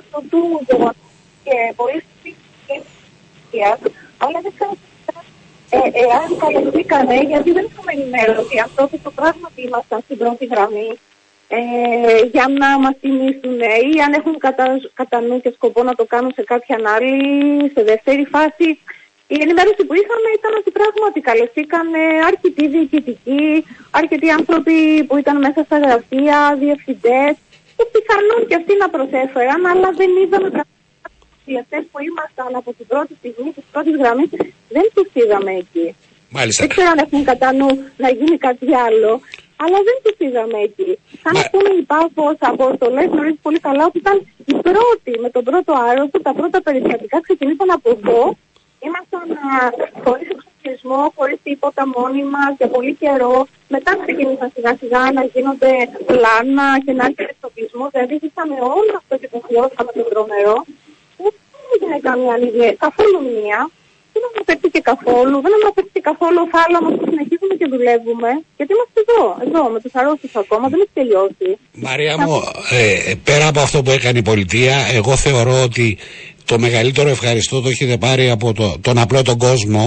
[0.00, 1.10] αυτού του γεγονότος
[1.44, 2.36] και πολύ σημαντική
[4.24, 4.72] αλλά δεν ξέρω
[5.76, 8.56] ε, εάν καλωθήκανε, γιατί δεν είχαμε ενημέρωση.
[8.66, 10.90] Αυτό και το πράγματι ήμασταν στην πρώτη γραμμή.
[11.48, 11.60] Ε,
[12.34, 13.58] για να μας τιμήσουν
[13.92, 17.16] ή αν έχουν κατά, κατά νου και σκοπό να το κάνουν σε κάποια άλλη,
[17.74, 18.68] σε δεύτερη φάση.
[19.34, 21.86] Η ενημέρωση που είχαμε ήταν ότι πράγματι καλεστήκαν
[22.26, 27.34] αρκετοί διοικητικοί, αρκετοί άνθρωποι που ήταν μέσα στα γραφεία, διευθυντές,
[27.76, 30.48] και πιθανόν και αυτοί να προσέφεραν, αλλά δεν είδαμε
[31.46, 34.26] καθόλου που ήμασταν από την πρώτη στιγμή, τη πρώτη γραμμή,
[34.76, 35.86] δεν του είδαμε εκεί.
[36.36, 36.60] Μάλιστα.
[36.62, 37.70] Δεν ξέρω αν έχουν κατά νου
[38.02, 39.10] να γίνει κάτι άλλο,
[39.62, 40.90] αλλά δεν του είδαμε εκεί.
[41.22, 44.16] Σαν να πούμε η Πάφο Απόστολες γνωρίζει πολύ καλά ότι ήταν
[44.52, 48.20] η πρώτη με τον πρώτο άρρωστο, τα πρώτα περιστατικά ξεκινήσαν από εδώ.
[48.86, 49.26] Ήμασταν
[50.04, 53.36] χωρίς εξοπλισμό, χωρίς τίποτα μόνοι μας για πολύ καιρό.
[53.74, 55.72] Μετά ξεκίνησαν σιγά σιγά να γίνονται
[56.10, 57.88] πλάνα και να έρχεται εξοπλισμός.
[57.94, 60.56] Δηλαδή είχαμε όλο αυτό και το χρειώσαμε το τρομερό.
[61.72, 63.58] Δεν έγινε καμία λίγη, καθόλου μία.
[64.14, 66.38] Δεν αναφέρθηκε καθόλου, δεν αναφέρθηκε καθόλου.
[66.44, 68.30] Ο θάλαμος που συνεχίζουμε και δουλεύουμε.
[68.56, 71.48] Γιατί είμαστε εδώ, εδώ με τους αρρώστου ακόμα, δεν έχει τελειώσει.
[71.88, 72.34] Μαρία μου,
[72.78, 75.86] ε, πέρα από αυτό που έκανε η πολιτεία, εγώ θεωρώ ότι
[76.50, 79.84] το μεγαλύτερο ευχαριστώ το έχετε πάρει από το, τον απλό τον κόσμο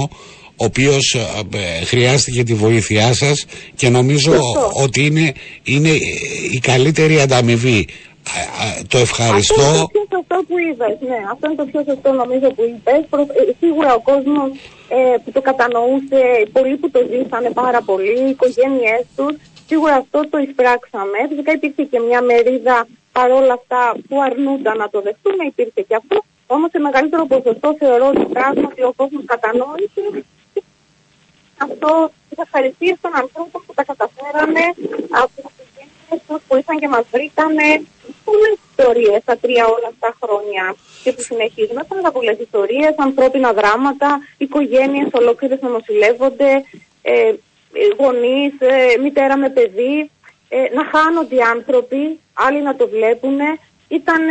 [0.57, 3.45] ο οποίος ε, χρειάστηκε τη βοήθειά σας
[3.75, 4.41] και νομίζω
[4.83, 5.89] ότι είναι, είναι
[6.51, 7.87] η καλύτερη ανταμοιβή
[8.87, 9.61] το ευχαριστώ.
[9.61, 11.19] Αυτό είναι το πιο σωστό που είπες, ναι.
[11.31, 13.01] Αυτό είναι το πιο σωστό νομίζω που είπες.
[13.39, 14.49] Ε, σίγουρα ο κόσμος
[14.89, 19.33] ε, που το κατανοούσε, πολλοί που το ζήσανε πάρα πολύ, οι οικογένειές τους,
[19.69, 21.17] σίγουρα αυτό το εισπράξαμε.
[21.29, 26.17] Φυσικά υπήρχε και μια μερίδα παρόλα αυτά που αρνούνταν να το δεχτούν, υπήρχε και αυτό.
[26.47, 30.03] Όμως σε μεγαλύτερο ποσοστό θεωρώ ότι πράγματι ο κόσμος κατανόησε
[31.57, 34.65] αυτό τις ευχαριστίες των ανθρώπων που τα καταφέρανε
[35.23, 35.41] από
[36.47, 37.67] που ήρθαν και μας βρήκανε
[38.27, 41.77] πολλές ιστορίες τα τρία όλα αυτά χρόνια και που συνεχίζουν.
[41.85, 46.51] Ήταν πολλές ιστορίες, ανθρώπινα δράματα, οικογένειες ολόκληρες να νοσηλεύονται,
[47.01, 47.33] ε,
[47.99, 50.11] γονείς, ε, μητέρα με παιδί,
[50.49, 53.37] ε, να χάνονται οι άνθρωποι, άλλοι να το βλέπουν.
[53.87, 54.21] Ήταν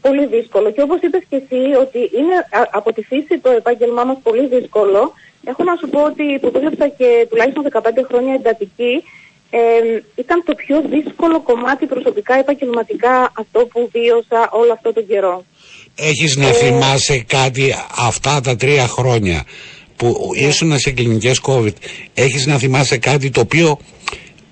[0.00, 0.70] πολύ δύσκολο.
[0.70, 2.36] Και όπως είπες και εσύ ότι είναι
[2.70, 5.12] από τη φύση το επάγγελμά μας πολύ δύσκολο,
[5.44, 9.02] έχω να σου πω ότι που δούλεψα και τουλάχιστον 15 χρόνια εντατική,
[9.50, 9.58] ε,
[10.14, 15.44] ήταν το πιο δύσκολο κομμάτι προσωπικά επαγγελματικά αυτό που βίωσα όλο αυτό τον καιρό.
[15.94, 19.44] Έχεις να ε, θυμάσαι κάτι αυτά τα τρία χρόνια
[19.96, 20.46] που ναι.
[20.46, 21.74] ήσουν σε κλινικές COVID;
[22.14, 23.78] Έχεις να θυμάσαι κάτι το οποίο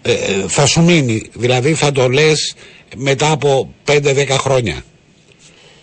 [0.03, 0.13] ε,
[0.49, 2.57] θα σου μείνει δηλαδή θα το λες
[2.97, 4.83] μετά από 5-10 χρόνια;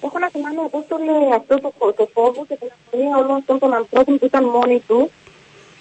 [0.04, 4.18] Έχω να θυμάμαι απόστολε αυτό το, το φόβο και την αγωνία όλων αυτών των ανθρώπων
[4.20, 5.12] που ήταν μόνοι του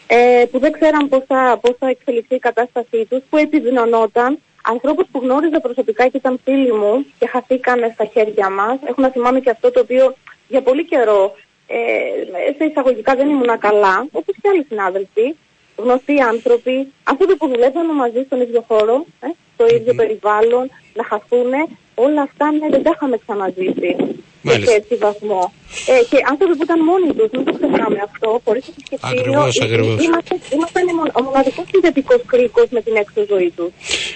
[0.07, 4.39] ε, που δεν ξέραν πώς θα, πώς θα εξελιχθεί η κατάστασή τους, που επιδεινωνόταν.
[4.67, 8.79] Ανθρώπους που γνώριζα προσωπικά και ήταν φίλοι μου και χαθήκανε στα χέρια μας.
[8.87, 10.15] Έχω να θυμάμαι και αυτό το οποίο
[10.49, 11.35] για πολύ καιρό
[11.67, 15.35] ε, σε εισαγωγικά δεν ήμουν καλά, όπως και άλλοι συνάδελφοι,
[15.77, 21.53] γνωστοί άνθρωποι, άνθρωποι που δουλεύουν μαζί στον ίδιο χώρο, ε, στο ίδιο περιβάλλον, να χαθούν,
[21.95, 25.53] όλα αυτά ναι, δεν τα είχαμε ξαναζήσει σε έτσι βαθμό.
[25.93, 29.21] Ε, και άνθρωποι που ήταν μόνοι τους, μην το ξεχνάμε αυτό, χωρίς επισκεπτήριο.
[29.21, 30.05] Ακριβώς, ακριβώς.
[30.05, 30.79] Είμαστε, είμαστε
[31.19, 33.71] ο μοναδικός συνδετικό κρίκος με την έξω ζωή τους.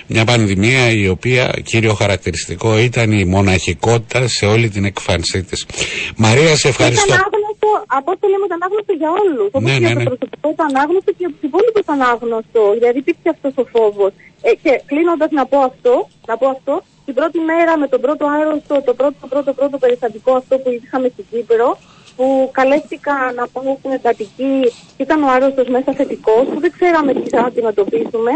[0.07, 5.67] Μια πανδημία η οποία κύριο χαρακτηριστικό ήταν η μοναχικότητα σε όλη την εκφάνσή της.
[6.17, 7.14] Μαρία, σε ευχαριστώ.
[7.14, 7.23] Ήταν
[7.68, 9.48] άγνωστο, από όσο λέμε, ήταν άγνωστο για όλους.
[9.57, 10.04] Όπως ναι, ναι, ναι.
[10.04, 12.62] το προσωπικό ήταν άγνωστο και για τους υπόλοιπους ήταν άγνωστο.
[12.76, 14.12] Δηλαδή υπήρχε αυτός ο φόβος.
[14.48, 15.94] Ε, και κλείνοντας να πω αυτό,
[16.28, 16.74] να πω αυτό,
[17.07, 20.68] την πρώτη μέρα με τον πρώτο άρρωστο, το πρώτο, το πρώτο, πρώτο περιστατικό αυτό που
[20.70, 21.68] είχαμε στην Κύπρο,
[22.16, 22.26] που
[22.59, 24.54] καλέστηκα να πάω στην εντατική,
[25.04, 28.33] ήταν ο άρρωστος μέσα θετικός, που δεν ξέραμε τι θα αντιμετωπίσουμε.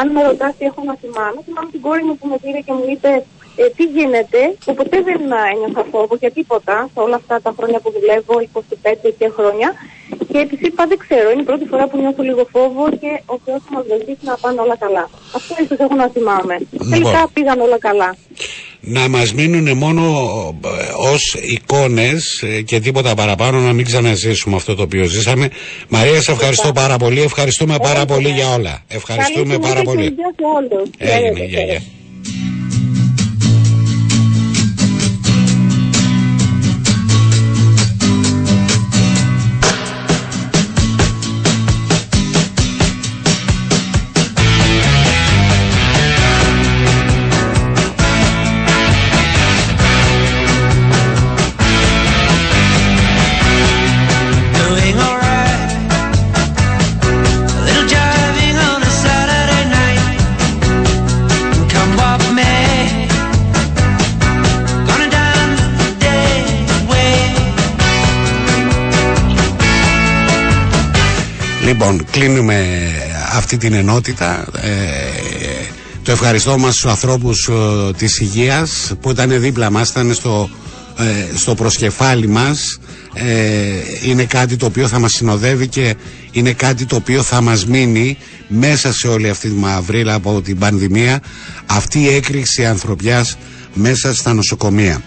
[0.00, 2.72] Αν με ρωτάς τι έχω να θυμάμαι, θυμάμαι την κόρη μου που με πήρε και
[2.72, 3.10] μου είπε
[3.56, 5.20] ε, τι γίνεται, που ποτέ δεν
[5.52, 9.68] ένιωσα φόβο για τίποτα σε όλα αυτά τα χρόνια που δουλεύω, 25 και χρόνια.
[10.32, 13.36] Και τη είπα δεν ξέρω, είναι η πρώτη φορά που νιώθω λίγο φόβο και ο
[13.44, 15.10] Θεός θα μας βοηθήσει να πάνε όλα καλά.
[15.34, 16.56] Αυτό ίσως έχω να θυμάμαι.
[16.70, 18.16] Λοιπόν, Τελικά πήγαν όλα καλά.
[18.80, 20.02] Να μας μείνουν μόνο
[20.64, 25.48] ε, ως εικόνες ε, και τίποτα παραπάνω να μην ξαναζήσουμε αυτό το οποίο ζήσαμε.
[25.88, 27.20] Μαρία, σε ευχαριστώ πάρα πολύ.
[27.22, 28.82] Ευχαριστούμε πάρα πολύ για όλα.
[28.88, 30.14] Ευχαριστούμε πάρα πολύ.
[30.98, 31.82] Έγινε, γεια, γεια.
[72.12, 72.66] Κλείνουμε
[73.32, 74.46] αυτή την ενότητα.
[74.62, 74.70] Ε,
[76.02, 80.50] το ευχαριστώ μας στους ανθρώπους ε, της υγείας που ήταν δίπλα μας, ήταν στο,
[80.98, 82.78] ε, στο προσκεφάλι μας
[83.14, 85.94] ε, είναι κάτι το οποίο θα μας συνοδεύει και
[86.32, 88.16] είναι κάτι το οποίο θα μας μείνει
[88.48, 91.20] μέσα σε όλη αυτή τη μαυρίλα από την πανδημία
[91.66, 93.36] αυτή η έκρηξη ανθρωπιάς
[93.74, 95.02] μέσα στα νοσοκομεία.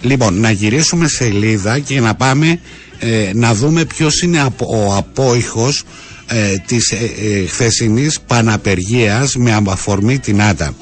[0.00, 2.58] Λοιπόν, να γυρίσουμε σελίδα και να πάμε
[2.98, 5.84] ε, να δούμε ποιος είναι ο απόϊχος
[6.30, 10.74] ε, της ε, ε, χθεσινής παναπεργίας με αφορμή την ΆΤΑ.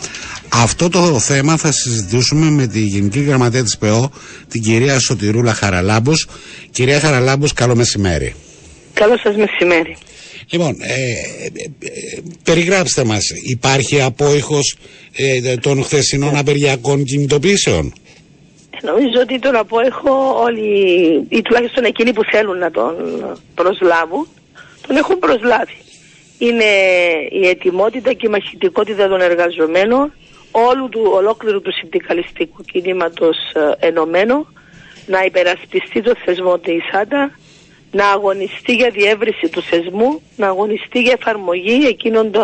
[0.48, 4.11] Αυτό το θέμα θα συζητήσουμε με τη Γενική Γραμματέα της ΠΕΟ,
[4.48, 6.28] την κυρία Σωτηρούλα Χαραλάμπος.
[6.70, 8.35] Κυρία Χαραλάμπος, καλό μεσημέρι.
[8.92, 9.96] Καλό σας μεσημέρι.
[10.50, 11.14] Λοιπόν, ε,
[12.42, 14.76] περιγράψτε μας, υπάρχει απόϊχος
[15.61, 17.92] των χθεσινών απεργιακών κινητοποιήσεων;
[18.82, 20.68] Νομίζω ότι τον απόϊχο όλοι,
[21.28, 22.94] ή τουλάχιστον εκείνοι που θέλουν να τον
[23.54, 24.26] προσλάβουν,
[24.87, 25.77] τον έχουν προσλάβει.
[26.38, 26.64] Είναι
[27.31, 30.12] η ετοιμότητα και η μαχητικότητα των εργαζομένων
[30.51, 34.46] όλου του ολόκληρου του συνδικαλιστικού κινήματος ε, ενωμένο
[35.07, 37.38] να υπερασπιστεί το θεσμό της ΆΤΑ,
[37.90, 42.42] να αγωνιστεί για διεύρυνση του θεσμού, να αγωνιστεί για εφαρμογή εκείνων το,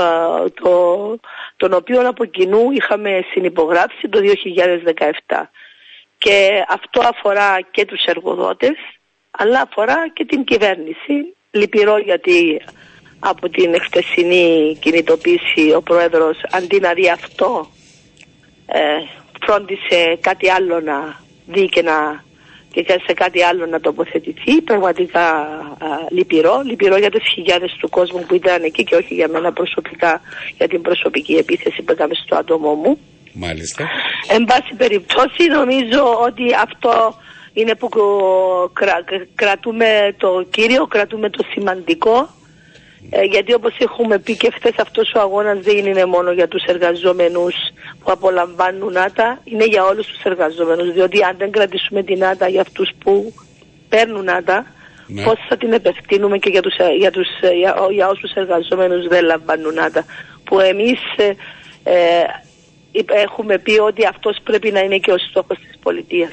[0.62, 1.18] το,
[1.56, 4.20] των οποίων από κοινού είχαμε συνυπογράψει το
[5.28, 5.42] 2017.
[6.18, 8.76] Και αυτό αφορά και τους εργοδότες,
[9.30, 11.34] αλλά αφορά και την κυβέρνηση.
[11.54, 12.62] Λυπηρό γιατί
[13.18, 17.70] από την εχθεσινή κινητοποίηση ο Πρόεδρος αντί να δει αυτό
[18.66, 18.80] ε,
[19.44, 22.24] φρόντισε κάτι άλλο να δει και, να,
[22.72, 24.62] και σε κάτι άλλο να τοποθετηθεί.
[24.62, 26.62] Πραγματικά α, λυπηρό.
[26.64, 30.20] Λυπηρό για τις χιλιάδες του κόσμου που ήταν εκεί και όχι για μένα προσωπικά
[30.56, 32.98] για την προσωπική επίθεση που έκαμε στο άτομό μου.
[33.32, 33.88] Μάλιστα.
[34.28, 37.14] Εν πάση περιπτώσει νομίζω ότι αυτό
[37.52, 37.88] είναι που
[39.34, 42.28] κρατούμε το κύριο, κρατούμε το σημαντικό.
[43.10, 46.64] Ε, γιατί όπως έχουμε πει και χθες αυτός ο αγώνας δεν είναι μόνο για τους
[46.64, 47.54] εργαζόμενους
[48.04, 50.92] που απολαμβάνουν άτα, είναι για όλους τους εργαζόμενους.
[50.92, 53.34] Διότι αν δεν κρατήσουμε την άτα για αυτούς που
[53.88, 54.66] παίρνουν άτα
[55.06, 55.22] ναι.
[55.22, 59.78] πώς θα την επεκτείνουμε και για, τους, για, τους, για, για όσους εργαζόμενους δεν λαμβάνουν
[59.78, 60.04] άτα.
[60.44, 61.34] Που εμείς ε,
[61.84, 62.24] ε,
[63.24, 66.30] έχουμε πει ότι αυτός πρέπει να είναι και ο στόχος της πολιτείας.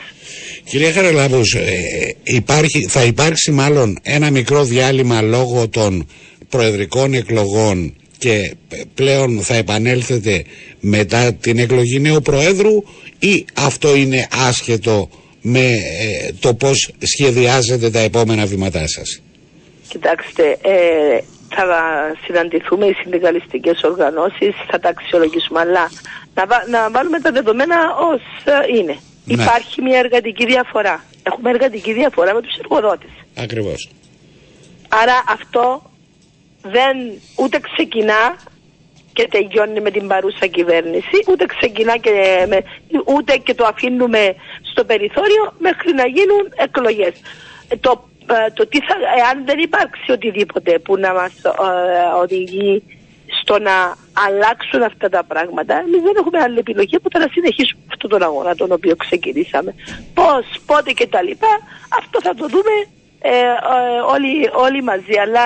[0.64, 6.08] Κυρία Χαραλάμπους, ε, υπάρχει, θα υπάρξει μάλλον ένα μικρό διάλειμμα λόγω των
[6.50, 8.56] προεδρικών εκλογών και
[8.94, 10.44] πλέον θα επανέλθετε
[10.80, 12.84] μετά την εκλογή νέου Προέδρου
[13.20, 15.10] ή αυτό είναι άσχετο
[15.42, 19.22] με ε, το πώς σχεδιάζετε τα επόμενα βήματά σας;
[19.88, 21.66] Κοιτάξτε, ε, θα
[22.24, 25.90] συναντηθούμε οι συνδικαλιστικές οργανώσεις, θα τα αξιολογήσουμε, αλλά
[26.34, 28.98] να, να βάλουμε τα δεδομένα ως ε, είναι.
[29.26, 29.44] Ναι.
[29.44, 31.04] Υπάρχει μια εργατική διαφορά.
[31.24, 33.10] Έχουμε εργατική διαφορά με τους εργοδότες.
[33.38, 33.90] Ακριβώς.
[34.90, 35.82] Άρα αυτό
[36.62, 36.98] δεν
[37.36, 38.36] ούτε ξεκινά
[39.14, 42.12] και τελειώνει με την παρούσα κυβέρνηση, ούτε ξεκινά και
[42.48, 42.64] με,
[43.06, 44.36] ούτε και το αφήνουμε
[44.72, 47.14] στο περιθώριο μέχρι να γίνουν εκλογές.
[47.80, 48.09] Το, ε,
[48.54, 51.50] το τι θα, εάν δεν υπάρξει οτιδήποτε που να μας ε,
[52.22, 52.84] οδηγεί
[53.42, 53.96] στο να
[54.28, 58.24] αλλάξουν αυτά τα πράγματα, εμείς δεν έχουμε άλλη επιλογή από το να συνεχίσουμε αυτόν τον
[58.24, 59.76] αγώνα τον οποίο ξεκινήσαμε.
[60.14, 61.54] Πώς, πότε και τα λοιπά,
[62.00, 62.76] αυτό θα το δούμε
[63.22, 63.32] ε,
[64.14, 65.44] όλοι, όλοι μαζί, αλλά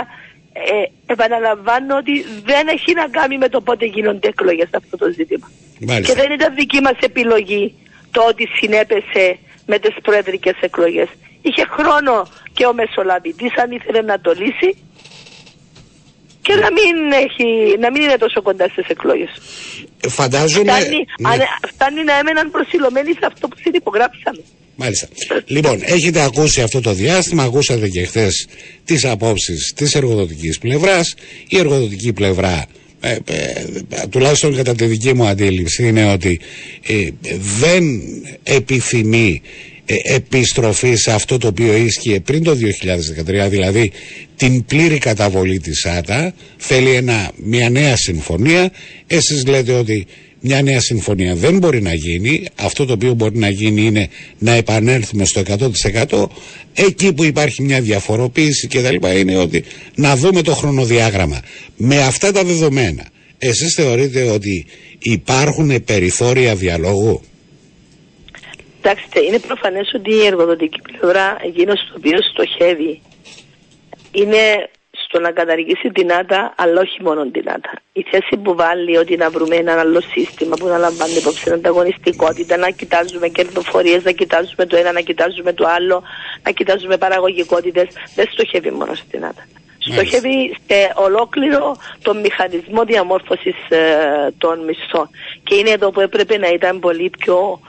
[0.54, 5.52] ε, επαναλαμβάνω ότι δεν έχει να κάνει με το πότε γίνονται εκλογές αυτό το ζήτημα.
[5.80, 7.74] Και δεν ήταν δική μας επιλογή
[8.12, 11.08] το ότι συνέπεσε με τις προεδρικές εκλογές.
[11.47, 12.15] Είχε χρόνο
[12.53, 14.69] και ο Μεσολαβητής αν ήθελε να το λύσει
[16.45, 17.47] και να μην, έχει,
[17.79, 19.32] να μην είναι τόσο κοντά στις εκλογές.
[20.10, 20.71] Φαντάζομαι...
[20.71, 20.99] Φτάνει,
[21.38, 21.45] ναι.
[21.67, 24.43] φτάνει να έμεναν προσιλωμένοι σε αυτό που συνυπογράψαμε.
[24.75, 25.08] Μάλιστα.
[25.45, 28.47] Λοιπόν, έχετε ακούσει αυτό το διάστημα, ακούσατε και χθες
[28.86, 31.15] τις απόψεις της εργοδοτικής πλευράς.
[31.47, 32.65] Η εργοδοτική πλευρά,
[32.99, 33.17] ε, ε,
[34.10, 36.39] τουλάχιστον κατά τη δική μου αντίληψη, είναι ότι
[36.88, 37.10] ε,
[37.60, 37.84] δεν
[38.43, 39.41] επιθυμεί
[39.86, 42.58] επιστροφή σε αυτό το οποίο ίσχυε πριν το
[43.46, 43.91] 2013, δηλαδή
[44.36, 48.72] την πλήρη καταβολή της ΆΤΑ, θέλει ένα, μια νέα συμφωνία.
[49.08, 50.06] Εσείς λέτε ότι
[50.46, 52.43] μια νέα συμφωνία δεν μπορεί να γίνει.
[52.56, 55.41] Αυτό το οποίο μπορεί να γίνει είναι να επανέλθουμε στο
[56.10, 56.26] 100%.
[56.74, 59.63] Εκεί που υπάρχει μια διαφοροποίηση και τα λοιπά είναι ότι
[59.96, 61.41] να δούμε το χρονοδιάγραμμα.
[61.78, 63.06] Με αυτά τα δεδομένα,
[63.38, 64.65] εσείς θεωρείτε ότι
[65.00, 67.22] υπάρχουν περιθώρια διαλόγου;
[68.84, 73.02] Κοιτάξτε, είναι προφανές ότι η εργοδοτική πλευρά εκείνος στο οποίος στοχεύει
[74.12, 77.71] είναι στο να καταργήσει την ΆΤΑ, αλλά όχι μόνο την ΆΤΑ.
[77.94, 81.54] Η θέση που βάλει ότι να βρούμε ένα άλλο σύστημα που να λαμβάνει υπόψη την
[81.54, 86.04] ανταγωνιστικότητα, να κοιτάζουμε κερδοφορίες, να κοιτάζουμε το ένα, να κοιτάζουμε το άλλο,
[86.44, 89.48] να κοιτάζουμε παραγωγικότητες, δεν στοχεύει μόνος στην ΆΤΑ.
[89.79, 93.79] Στοχεύει σε ολόκληρο τον μηχανισμό διαμόρφωσης ε,
[94.38, 95.10] των μισθών.
[95.44, 97.60] Και είναι εδώ που έπρεπε να ήταν πολύ πιο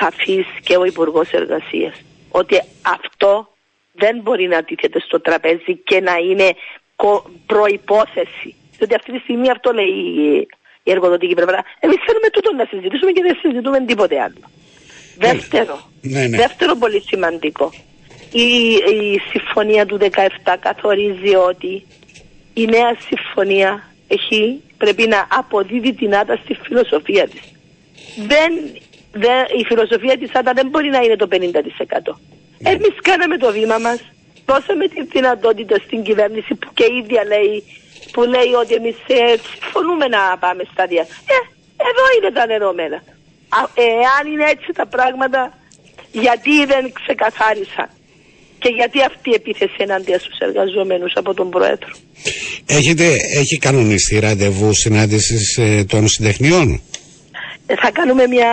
[0.00, 1.94] σαφής και ο Υπουργός Εργασίας.
[2.34, 3.48] ότι αυτό
[3.92, 6.54] δεν μπορεί να τίθεται στο τραπέζι και να είναι
[6.96, 8.54] κο- προϋπόθεση.
[8.78, 10.46] Διότι αυτή τη στιγμή αυτό λέει η-
[10.82, 11.62] η εργοδοτική πλευρά.
[11.80, 14.40] Εμείς θέλουμε τούτο να συζητήσουμε και δεν συζητούμε τίποτε άλλο.
[15.18, 16.36] Δεύτερο, Ναι, ναι.
[16.36, 17.72] δεύτερο πολύ σημαντικό.
[18.32, 18.46] Η,
[18.94, 21.86] η συμφωνία του 17 καθορίζει ότι
[22.54, 27.40] η νέα συμφωνία έχει, πρέπει να αποδίδει την άτα στη φιλοσοφία της.
[28.26, 28.52] Δεν,
[29.12, 31.36] δεν, η φιλοσοφία της άτα δεν μπορεί να είναι το 50%.
[32.62, 34.00] Εμείς κάναμε το βήμα μας,
[34.46, 37.64] δώσαμε τη δυνατότητα στην κυβέρνηση που και η ίδια λέει,
[38.12, 41.04] που λέει ότι εμείς ε, συμφωνούμε να πάμε στα δια.
[41.34, 41.38] Ε,
[41.88, 42.98] εδώ είναι τα δεδομένα.
[43.58, 45.40] Α, εάν είναι έτσι τα πράγματα,
[46.12, 47.88] γιατί δεν ξεκαθάρισαν;
[48.58, 51.90] Και γιατί αυτή η επίθεση ενάντια στους εργαζόμενους από τον Πρόεδρο;
[52.66, 53.04] Έχετε,
[53.40, 56.80] έχει κανονιστεί ραντεβού συνάντησης ε, των συντεχνιών;
[57.66, 58.52] Ε, Θα κάνουμε μια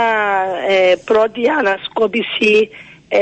[0.69, 2.69] ε, πρώτη ανασκόπηση
[3.09, 3.19] ε,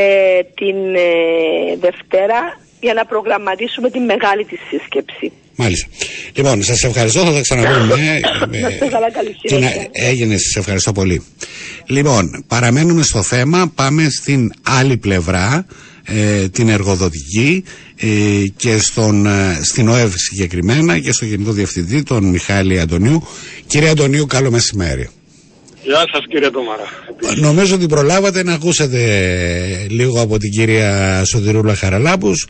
[0.56, 5.32] την ε, Δευτέρα για να προγραμματίσουμε τη μεγάλη της σύσκεψη.
[5.56, 5.88] Μάλιστα.
[6.34, 7.94] Λοιπόν, σας ευχαριστώ, θα τα ξαναπούμε.
[7.94, 9.82] Ε, Να είστε καλά, καλή Τι συνέχεια.
[9.82, 11.26] να- Έγινε, σας ευχαριστώ πολύ.
[11.88, 15.66] Λοιπόν, παραμένουμε στο θέμα, πάμε στην άλλη πλευρά,
[16.04, 17.64] ε, την εργοδοτική
[17.98, 18.08] ε,
[18.58, 23.28] και στον, ε, στην ΟΕΒ συγκεκριμένα και στο Γενικό Διευθυντή, τον Μιχάλη Αντωνίου.
[23.68, 25.10] Κύριε Αντωνίου, καλό μεσημέρι.
[25.88, 26.84] Γεια σας κύριε Τόμαρα.
[27.36, 29.02] Νομίζω ότι προλάβατε να ακούσετε
[29.90, 32.48] λίγο από την κυρία Σωτηρούλα Χαραλάμπους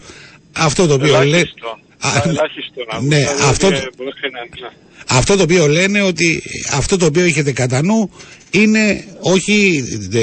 [0.51, 1.21] αυτό το οποίο λέει...
[1.29, 1.67] Ελάχιστο.
[1.99, 6.01] Α, Ελάχιστο να ναι, ακούσω, αυτό, διότι, ε, μπορεί να- να- αυτό το οποίο λένε
[6.01, 8.11] ότι αυτό το οποίο έχετε κατά νου
[8.51, 9.83] είναι όχι
[10.13, 10.19] ε,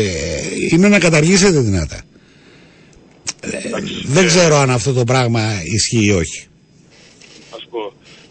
[0.71, 2.01] είναι να καταργήσετε δυνατά.
[3.41, 3.49] Ε,
[4.05, 6.47] δεν ξέρω αν αυτό το πράγμα ισχύει ή όχι.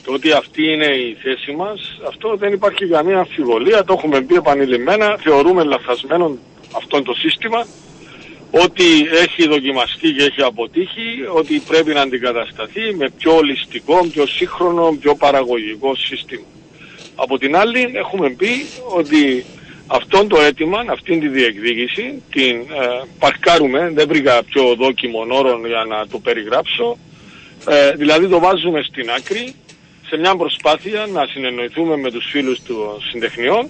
[0.04, 0.12] Ας πω.
[0.12, 4.36] Το ότι αυτή είναι η θέση μας, αυτό δεν υπάρχει καμία αμφιβολία, το έχουμε πει
[4.36, 6.38] επανειλημμένα, θεωρούμε λαθασμένο
[6.76, 7.66] αυτό το σύστημα,
[8.52, 14.98] ότι έχει δοκιμαστεί και έχει αποτύχει, ότι πρέπει να αντικατασταθεί με πιο ολιστικό, πιο σύγχρονο,
[15.02, 16.46] πιο παραγωγικό σύστημα.
[17.16, 19.46] Από την άλλη έχουμε πει ότι
[19.88, 25.86] αυτόν το αίτημα, αυτήν τη διεκδίκηση, την ε, παρκάρουμε, δεν βρήκα πιο δόκιμων όρων για
[25.90, 26.98] να το περιγράψω,
[27.70, 29.56] ε, δηλαδή το βάζουμε στην άκρη
[30.14, 33.70] σε μια προσπάθεια να συνεννοηθούμε με τους φίλους των συντεχνιών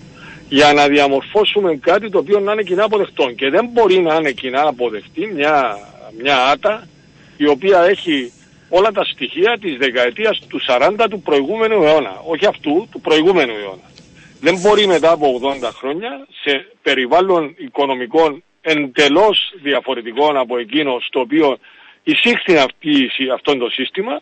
[0.49, 3.31] για να διαμορφώσουμε κάτι το οποίο να είναι κοινά αποδεκτό.
[3.31, 5.77] Και δεν μπορεί να είναι κοινά αποδεκτή μια,
[6.21, 6.87] μια άτα
[7.37, 8.31] η οποία έχει
[8.69, 12.21] όλα τα στοιχεία της δεκαετίας του 40 του προηγούμενου αιώνα.
[12.25, 13.87] Όχι αυτού, του προηγούμενου αιώνα.
[14.41, 21.57] Δεν μπορεί μετά από 80 χρόνια σε περιβάλλον οικονομικών εντελώς διαφορετικών από εκείνο στο οποίο
[22.03, 24.21] εισήχθη αυτή, αυτό το σύστημα ε,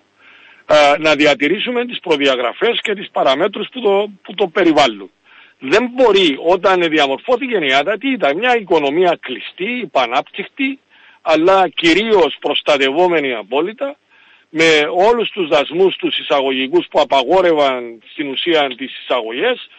[0.99, 5.11] να διατηρήσουμε τις προδιαγραφές και τις παραμέτρους που το, που το περιβάλλουν.
[5.59, 10.79] Δεν μπορεί όταν διαμορφώθηκε η ΆΤΑ, τι ήταν μια οικονομία κλειστή, υπανάπτυκτη,
[11.21, 13.95] αλλά κυρίως προστατευόμενη απόλυτα,
[14.49, 19.69] με όλους τους δασμούς τους εισαγωγικούς που απαγόρευαν στην ουσία τις εισαγωγές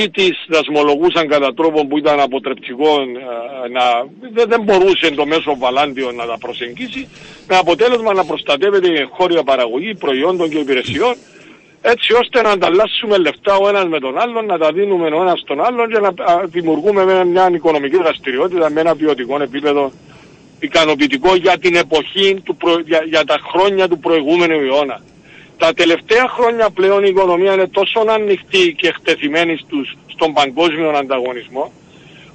[0.00, 3.84] ή τις δασμολογούσαν κατά τρόπο που ήταν αποτρεπτικό ε, να,
[4.32, 7.08] δεν, δεν μπορούσε το μέσο βαλάντιο να τα προσεγγίσει
[7.48, 11.14] με αποτέλεσμα να προστατεύεται η χώρια παραγωγή προϊόντων και υπηρεσιών
[11.82, 15.40] έτσι ώστε να ανταλλάσσουμε λεφτά ο ένας με τον άλλον, να τα δίνουμε ο ένας
[15.40, 19.92] στον άλλον και να α, δημιουργούμε με μια οικονομική δραστηριότητα με ένα ποιοτικό επίπεδο
[20.60, 22.80] ικανοποιητικό για την εποχή, του προ...
[22.84, 25.00] για, για τα χρόνια του προηγούμενου αιώνα.
[25.58, 31.72] Τα τελευταία χρόνια πλέον η οικονομία είναι τόσο ανοιχτή και εκτεθειμένη στους, στον παγκόσμιο ανταγωνισμό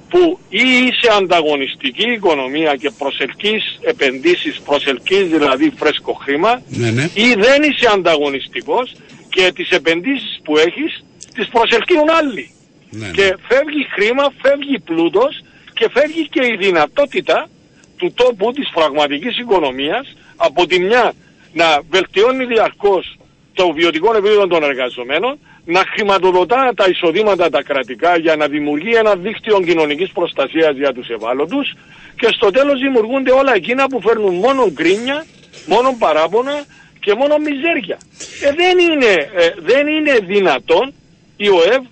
[0.08, 7.02] που ή είσαι ανταγωνιστική οικονομία και προσελκύεις επενδύσεις, προσελκύεις δηλαδή φρέσκο χρήμα Ναι, ναι.
[7.14, 8.94] ή δεν είσαι ανταγωνιστικός
[9.28, 11.04] και τις επενδύσεις που έχεις
[11.34, 12.50] τις προσελκύουν άλλοι.
[12.90, 13.12] Ναι, ναι.
[13.12, 15.42] Και φεύγει χρήμα, φεύγει πλούτος
[15.74, 17.48] και φεύγει και η δυνατότητα
[17.96, 21.12] του τόπου της πραγματικής οικονομίας από τη μια
[21.52, 23.16] να βελτιώνει διαρκώς
[23.54, 29.14] το βιωτικό επίπεδο των εργαζομένων, να χρηματοδοτά τα εισοδήματα τα κρατικά για να δημιουργεί ένα
[29.16, 31.72] δίκτυο κοινωνικής προστασίας για τους ευάλωτους
[32.20, 35.24] και στο τέλος δημιουργούνται όλα εκείνα που φέρνουν μόνο γκρίνια,
[35.66, 36.64] μόνο παράπονα
[37.00, 37.98] και μόνο μιζέρια.
[38.42, 40.92] Ε, δεν, είναι, ε, δεν είναι δυνατόν
[41.36, 41.82] η ΟΕΒ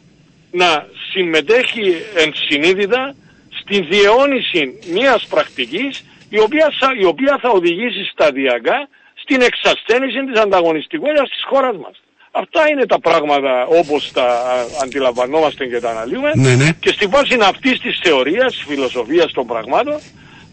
[0.50, 3.14] να συμμετέχει ενσυνείδητα
[3.60, 8.88] στην διαιώνιση μιας πρακτικής η οποία, θα- η οποία θα οδηγήσει σταδιακά
[9.28, 11.96] στην εξασθένηση της ανταγωνιστικότητας της χώρας μας.
[12.30, 16.70] Αυτά είναι τα πράγματα όπως τα α, αντιλαμβανόμαστε και τα αναλύουμε Ναι, ναι.
[16.80, 19.98] και στη βάση αυτής της θεωρίας, της φιλοσοφίας των πραγμάτων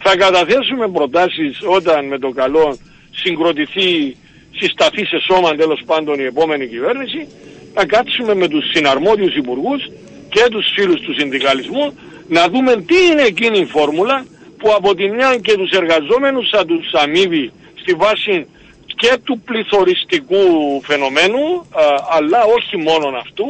[0.04, 2.78] θα καταθέσουμε προτάσεις όταν με το καλό
[3.12, 4.18] συγκροτηθεί,
[4.60, 7.28] συσταθεί σε σώμα τέλος πάντων η επόμενη κυβέρνηση
[7.74, 9.82] να κάτσουμε με τους συναρμόδιους υπουργούς
[10.30, 11.98] και τους φίλους του συνδικαλισμού
[12.28, 14.26] να δούμε τι είναι εκείνη η φόρμουλα
[14.58, 17.52] που από τη μια και τους εργαζόμενους θα τους αμείβει
[17.82, 18.48] στη βάση
[18.96, 20.44] και του πληθωριστικού
[20.84, 21.84] φαινομένου, α,
[22.18, 23.48] αλλά όχι μόνον αυτού,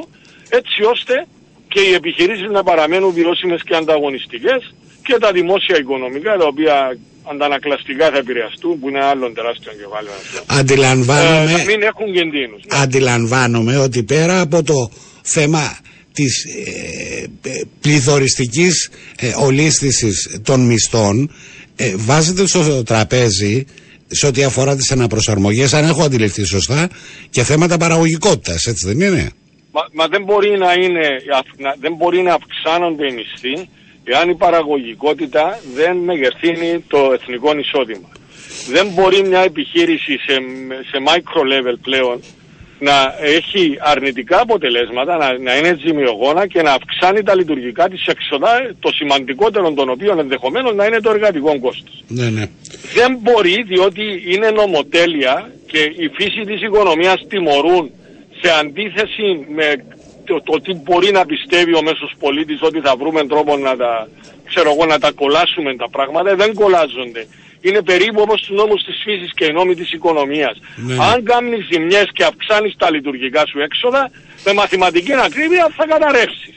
[0.49, 1.25] έτσι ώστε
[1.67, 4.73] και οι επιχειρήσεις να παραμένουν βιώσιμες και ανταγωνιστικές
[5.03, 6.97] και τα δημόσια οικονομικά, τα οποία
[7.31, 10.13] αντανακλαστικά θα επηρεαστούν, που είναι άλλον τεράστιο κεφάλαιο.
[10.59, 12.61] Αντιλαμβάνομαι, Ε, να μην έχουν κινδύνους.
[12.71, 12.77] Ναι.
[12.81, 14.91] αντιλαμβάνομαι ότι πέρα από το
[15.21, 15.77] θέμα
[16.13, 18.89] της ε, ε, πληθωριστικής
[19.19, 21.31] ε, ολίσθησης των μισθών
[21.75, 23.65] ε, βάζετε στο τραπέζι
[24.07, 26.89] σε ό,τι αφορά τις αναπροσαρμογές αν έχω αντιληφθεί σωστά
[27.29, 29.29] και θέματα παραγωγικότητας έτσι δεν είναι;
[29.71, 31.07] Μα, μα δεν, μπορεί να είναι,
[31.39, 33.69] αυ- να- δεν μπορεί να αυξάνονται οι μισθοί
[34.03, 38.09] εάν η παραγωγικότητα δεν μεγεθύνει το εθνικό εισόδημα.
[38.69, 40.33] Δεν μπορεί μια επιχείρηση σε,
[40.89, 42.19] σε micro level πλέον
[42.87, 48.73] να έχει αρνητικά αποτελέσματα, να, να είναι ζημιογόνα και να αυξάνει τα λειτουργικά της έξοδα,
[48.79, 52.03] το σημαντικότερο των οποίων ενδεχομένως να είναι το εργατικό κόστος.
[52.07, 52.45] ναι ναι
[52.93, 57.91] Δεν μπορεί διότι είναι νομοτέλεια και η φύση της οικονομίας τιμωρούν
[58.41, 59.83] σε αντίθεση με
[60.25, 64.09] το, το τι μπορεί να πιστεύει ο μέσος πολίτης ότι θα βρούμε τρόπο να τα,
[64.45, 67.27] ξέρω εγώ, να τα κολλάσουμε τα πράγματα, δεν κολλάζονται.
[67.65, 70.55] Είναι περίπου όπως τους νόμους της φύσης και οι νόμοι της οικονομίας.
[70.75, 70.95] Ναι.
[71.11, 74.11] Αν κάνεις ζημιές και αυξάνεις τα λειτουργικά σου έξοδα,
[74.45, 76.55] με μαθηματική ακρίβεια θα καταρρεύσεις.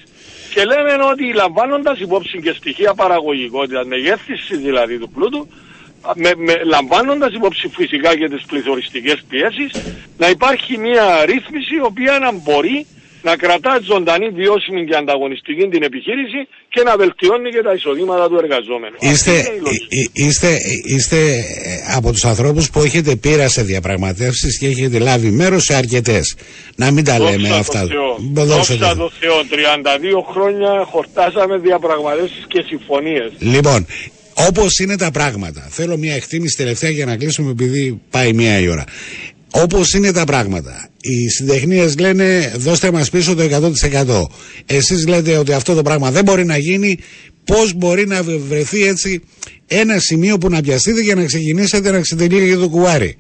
[0.55, 5.49] Και λέμε ότι λαμβάνοντας υπόψη και στοιχεία παραγωγικότητας, μεγέθυνση δηλαδή του πλούτου,
[6.15, 9.71] με, με, λαμβάνοντας υπόψη φυσικά και τις πληθωριστικές πιέσεις,
[10.19, 12.87] να υπάρχει μια ρύθμιση η οποία να μπορεί
[13.29, 16.41] να κρατά ζωντανή, βιώσιμη και ανταγωνιστική την επιχείρηση
[16.73, 18.97] και να βελτιώνει και τα εισοδήματα του εργαζόμενου.
[19.11, 19.87] Είστε, Αυτή είναι η λογική.
[20.01, 20.51] εί- είστε,
[20.95, 21.19] είστε
[21.71, 26.37] ε, από τους ανθρώπους που έχετε πείρα σε διαπραγματεύσεις και έχετε λάβει μέρος σε αρκετές.
[26.77, 27.81] Να μην τα λέμε Δόξα αυτά.
[27.81, 28.17] τω Θεώ.
[28.21, 29.05] Μπο- δόξα τω Δόξα Θεώ.
[29.05, 29.37] τω Θεώ.
[29.45, 33.33] 32 χρόνια χορτάσαμε διαπραγματεύσεις και συμφωνίες.
[33.39, 33.87] Λοιπόν,
[34.49, 38.69] όπως είναι τα πράγματα, θέλω μια εκτίμηση τελευταία για να κλείσουμε επειδή πάει μία η
[38.69, 38.85] ώρα.
[39.51, 44.27] Όπως είναι τα πράγματα, οι συντεχνίες λένε δώστε μας πίσω το 100%.
[44.67, 46.99] Εσείς λέτε ότι αυτό το πράγμα δεν μπορεί να γίνει.
[47.45, 49.23] Πώς μπορεί να βρεθεί έτσι
[49.67, 53.19] ένα σημείο που να πιαστείτε για να ξεκινήσετε να ξετυλίγετε το κουβάρι;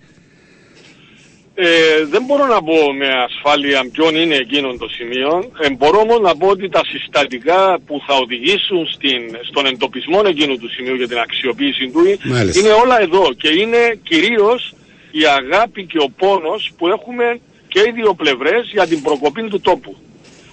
[1.59, 5.51] Ε, δεν μπορώ να πω με ασφάλεια ποιον είναι εκείνο το σημείο.
[5.63, 10.57] Ε, μπορώ όμως να πω ότι τα συστατικά που θα οδηγήσουν στην, στον εντοπισμό εκείνου
[10.57, 12.61] του σημείου για την αξιοποίηση του Μάλιστα.
[12.61, 14.75] είναι όλα εδώ και είναι κυρίως
[15.21, 19.61] η αγάπη και ο πόνος που έχουμε και οι δύο πλευρές για την προκοπή του
[19.61, 19.97] τόπου.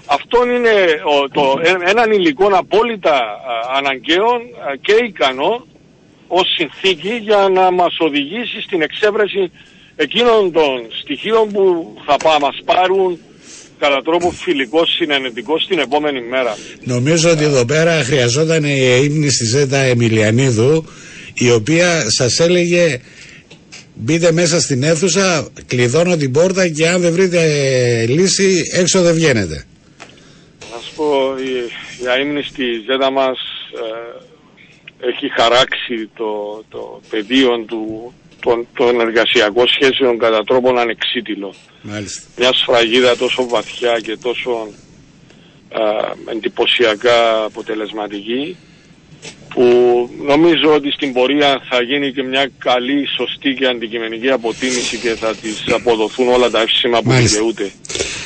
[0.06, 0.76] Αυτό είναι
[1.14, 5.66] ο, το, ε- έναν υλικό απόλυτα α, αναγκαίο α, και ικανό
[6.28, 9.52] ως συνθήκη για να μας οδηγήσει στην εξέβρεση
[9.96, 13.20] εκείνων των στοιχείων που θα πά, μας πάρουν
[13.80, 16.58] κατά τρόπο φιλικό συνενετικό στην επόμενη μέρα.
[16.84, 20.86] Νομίζω ότι εδώ πέρα χρειαζόταν η ύμνη στη Ζέτα Εμιλιανίδου
[21.34, 23.00] η οποία σας έλεγε
[23.94, 29.14] μπείτε μέσα στην αίθουσα, κλειδώνω την πόρτα και αν δεν βρείτε ε, λύση έξω δεν
[29.14, 29.66] βγαίνετε.
[30.60, 31.52] Να σου πω, η,
[32.04, 33.38] η αείμνη στη ζέτα μας
[35.00, 41.54] ε, έχει χαράξει το, το πεδίο του, των, των εργασιακών σχέσεων κατά τρόπον ανεξίτηλο.
[41.82, 42.22] Μάλιστα.
[42.38, 44.68] Μια σφραγίδα τόσο βαθιά και τόσο
[45.70, 48.58] ε, εντυπωσιακά αποτελεσματική
[49.54, 49.64] που
[50.26, 55.36] νομίζω ότι στην πορεία θα γίνει και μια καλή, σωστή και αντικειμενική αποτίμηση και θα
[55.36, 57.38] τις αποδοθούν όλα τα εύσημα που Μάλιστα.
[57.38, 57.72] δικαιούται.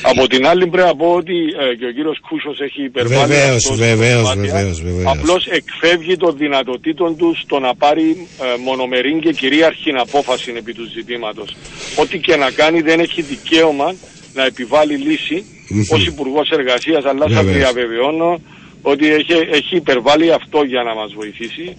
[0.01, 1.33] Από την άλλη πρέπει να πω ότι
[1.71, 4.53] ε, και ο κύριος Κούσος έχει υπερβάλει Βεβαίως, αυτός στην βεβαίως, προσπάθεια.
[4.53, 5.11] βεβαίως, βεβαίως.
[5.17, 10.85] Απλώς εκφεύγει των δυνατοτήτων τους στο να πάρει ε, μονομερή και κυρίαρχη απόφαση επί του
[10.95, 11.55] ζητήματος.
[11.95, 13.95] Ό,τι και να κάνει δεν έχει δικαίωμα
[14.33, 15.81] να επιβάλλει λύση Μμμ.
[15.89, 17.57] ως Υπουργός Εργασίας, αλλά σας Βεβαίως.
[17.57, 18.41] διαβεβαιώνω
[18.81, 21.77] ότι έχει, έχει υπερβάλει αυτό για να μας βοηθήσει.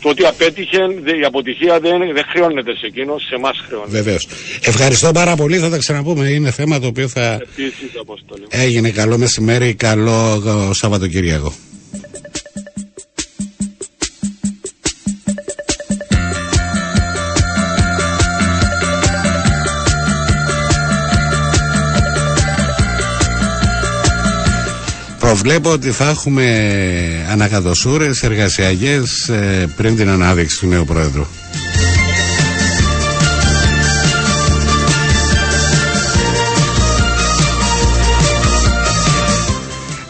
[0.00, 3.90] Το ότι απέτυχε, δε- η αποτυχία δεν, δεν χρεώνεται σε εκείνος, σε εμάς χρεώνεται.
[3.90, 4.28] Βεβαίως.
[4.60, 6.28] Ευχαριστώ πάρα πολύ, θα τα ξαναπούμε.
[6.28, 8.42] Είναι θέμα το οποίο θα Επίσης, Αποστολή.
[8.48, 11.52] έγινε καλό μεσημέρι, καλό ε, Σαββατοκύριακο.
[25.26, 26.46] Προβλέπω ότι θα έχουμε
[27.30, 31.26] ανακατοσούρες εργασιακές ε, πριν την ανάδειξη του νέου Πρόεδρου.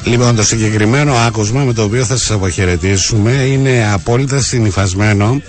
[0.04, 5.42] Λοιπόν, το συγκεκριμένο άκουσμα με το οποίο θα σας αποχαιρετήσουμε είναι απόλυτα συνυφασμένο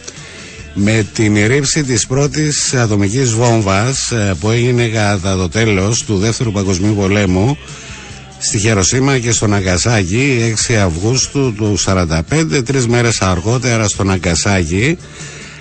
[0.73, 6.51] με την ρήψη της πρώτης ατομικής βόμβας ε, που έγινε κατά το τέλος του Δεύτερου
[6.51, 7.57] Παγκοσμίου Πολέμου
[8.39, 14.97] στη Χεροσύμα και στο Ναγκασάκι 6 Αυγούστου του 45 τρεις μέρες αργότερα στο Ναγκασάκι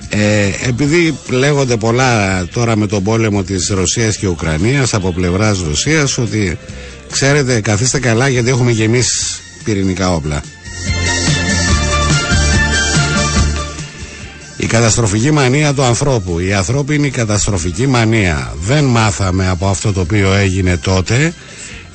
[0.08, 6.18] ε, επειδή λέγονται πολλά τώρα με τον πόλεμο της Ρωσίας και Ουκρανίας από πλευράς Ρωσίας
[6.18, 6.58] ότι
[7.10, 10.42] ξέρετε καθίστε καλά γιατί έχουμε και εμείς πυρηνικά όπλα.
[14.56, 16.38] Η καταστροφική μανία του ανθρώπου.
[16.38, 18.54] Η ανθρώπινη καταστροφική μανία.
[18.60, 21.34] Δεν μάθαμε από αυτό το οποίο έγινε τότε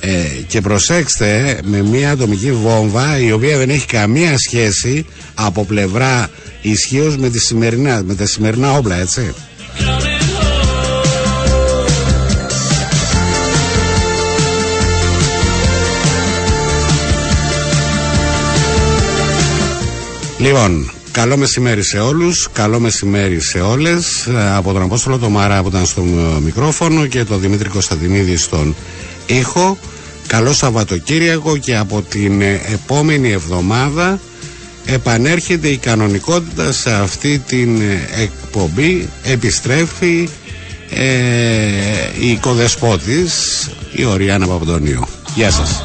[0.04, 6.30] ε, και προσέξτε με μια ατομική βόμβα η οποία δεν έχει καμία σχέση από πλευρά
[6.62, 9.34] ισχύως με, τη σημερινά, με τα σημερινά όπλα έτσι.
[20.38, 24.28] Λοιπόν, καλό μεσημέρι σε όλους, καλό μεσημέρι σε όλες.
[24.56, 26.02] Από τον Απόστολο το Μάρα που ήταν στο
[26.44, 28.74] μικρόφωνο και τον Δημήτρη Κωνσταντινίδη στον
[29.26, 29.78] ήχο
[30.32, 34.20] Καλό Σαββατοκύριακο και από την επόμενη εβδομάδα
[34.84, 37.80] επανέρχεται η κανονικότητα σε αυτή την
[38.16, 39.08] εκπομπή.
[39.22, 40.28] Επιστρέφει
[40.90, 41.04] ε,
[42.20, 43.32] η οικοδεσπότης
[43.92, 45.82] η Οριάννα Παπαντονίου Γεια σας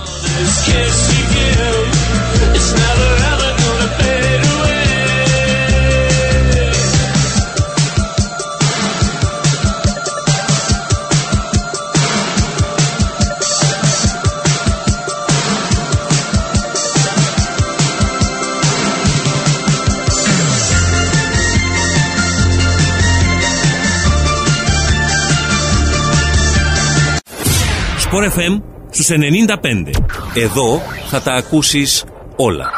[28.11, 29.89] Sport FM στους 95.
[30.33, 32.05] Εδώ θα τα ακούσεις
[32.35, 32.71] όλα.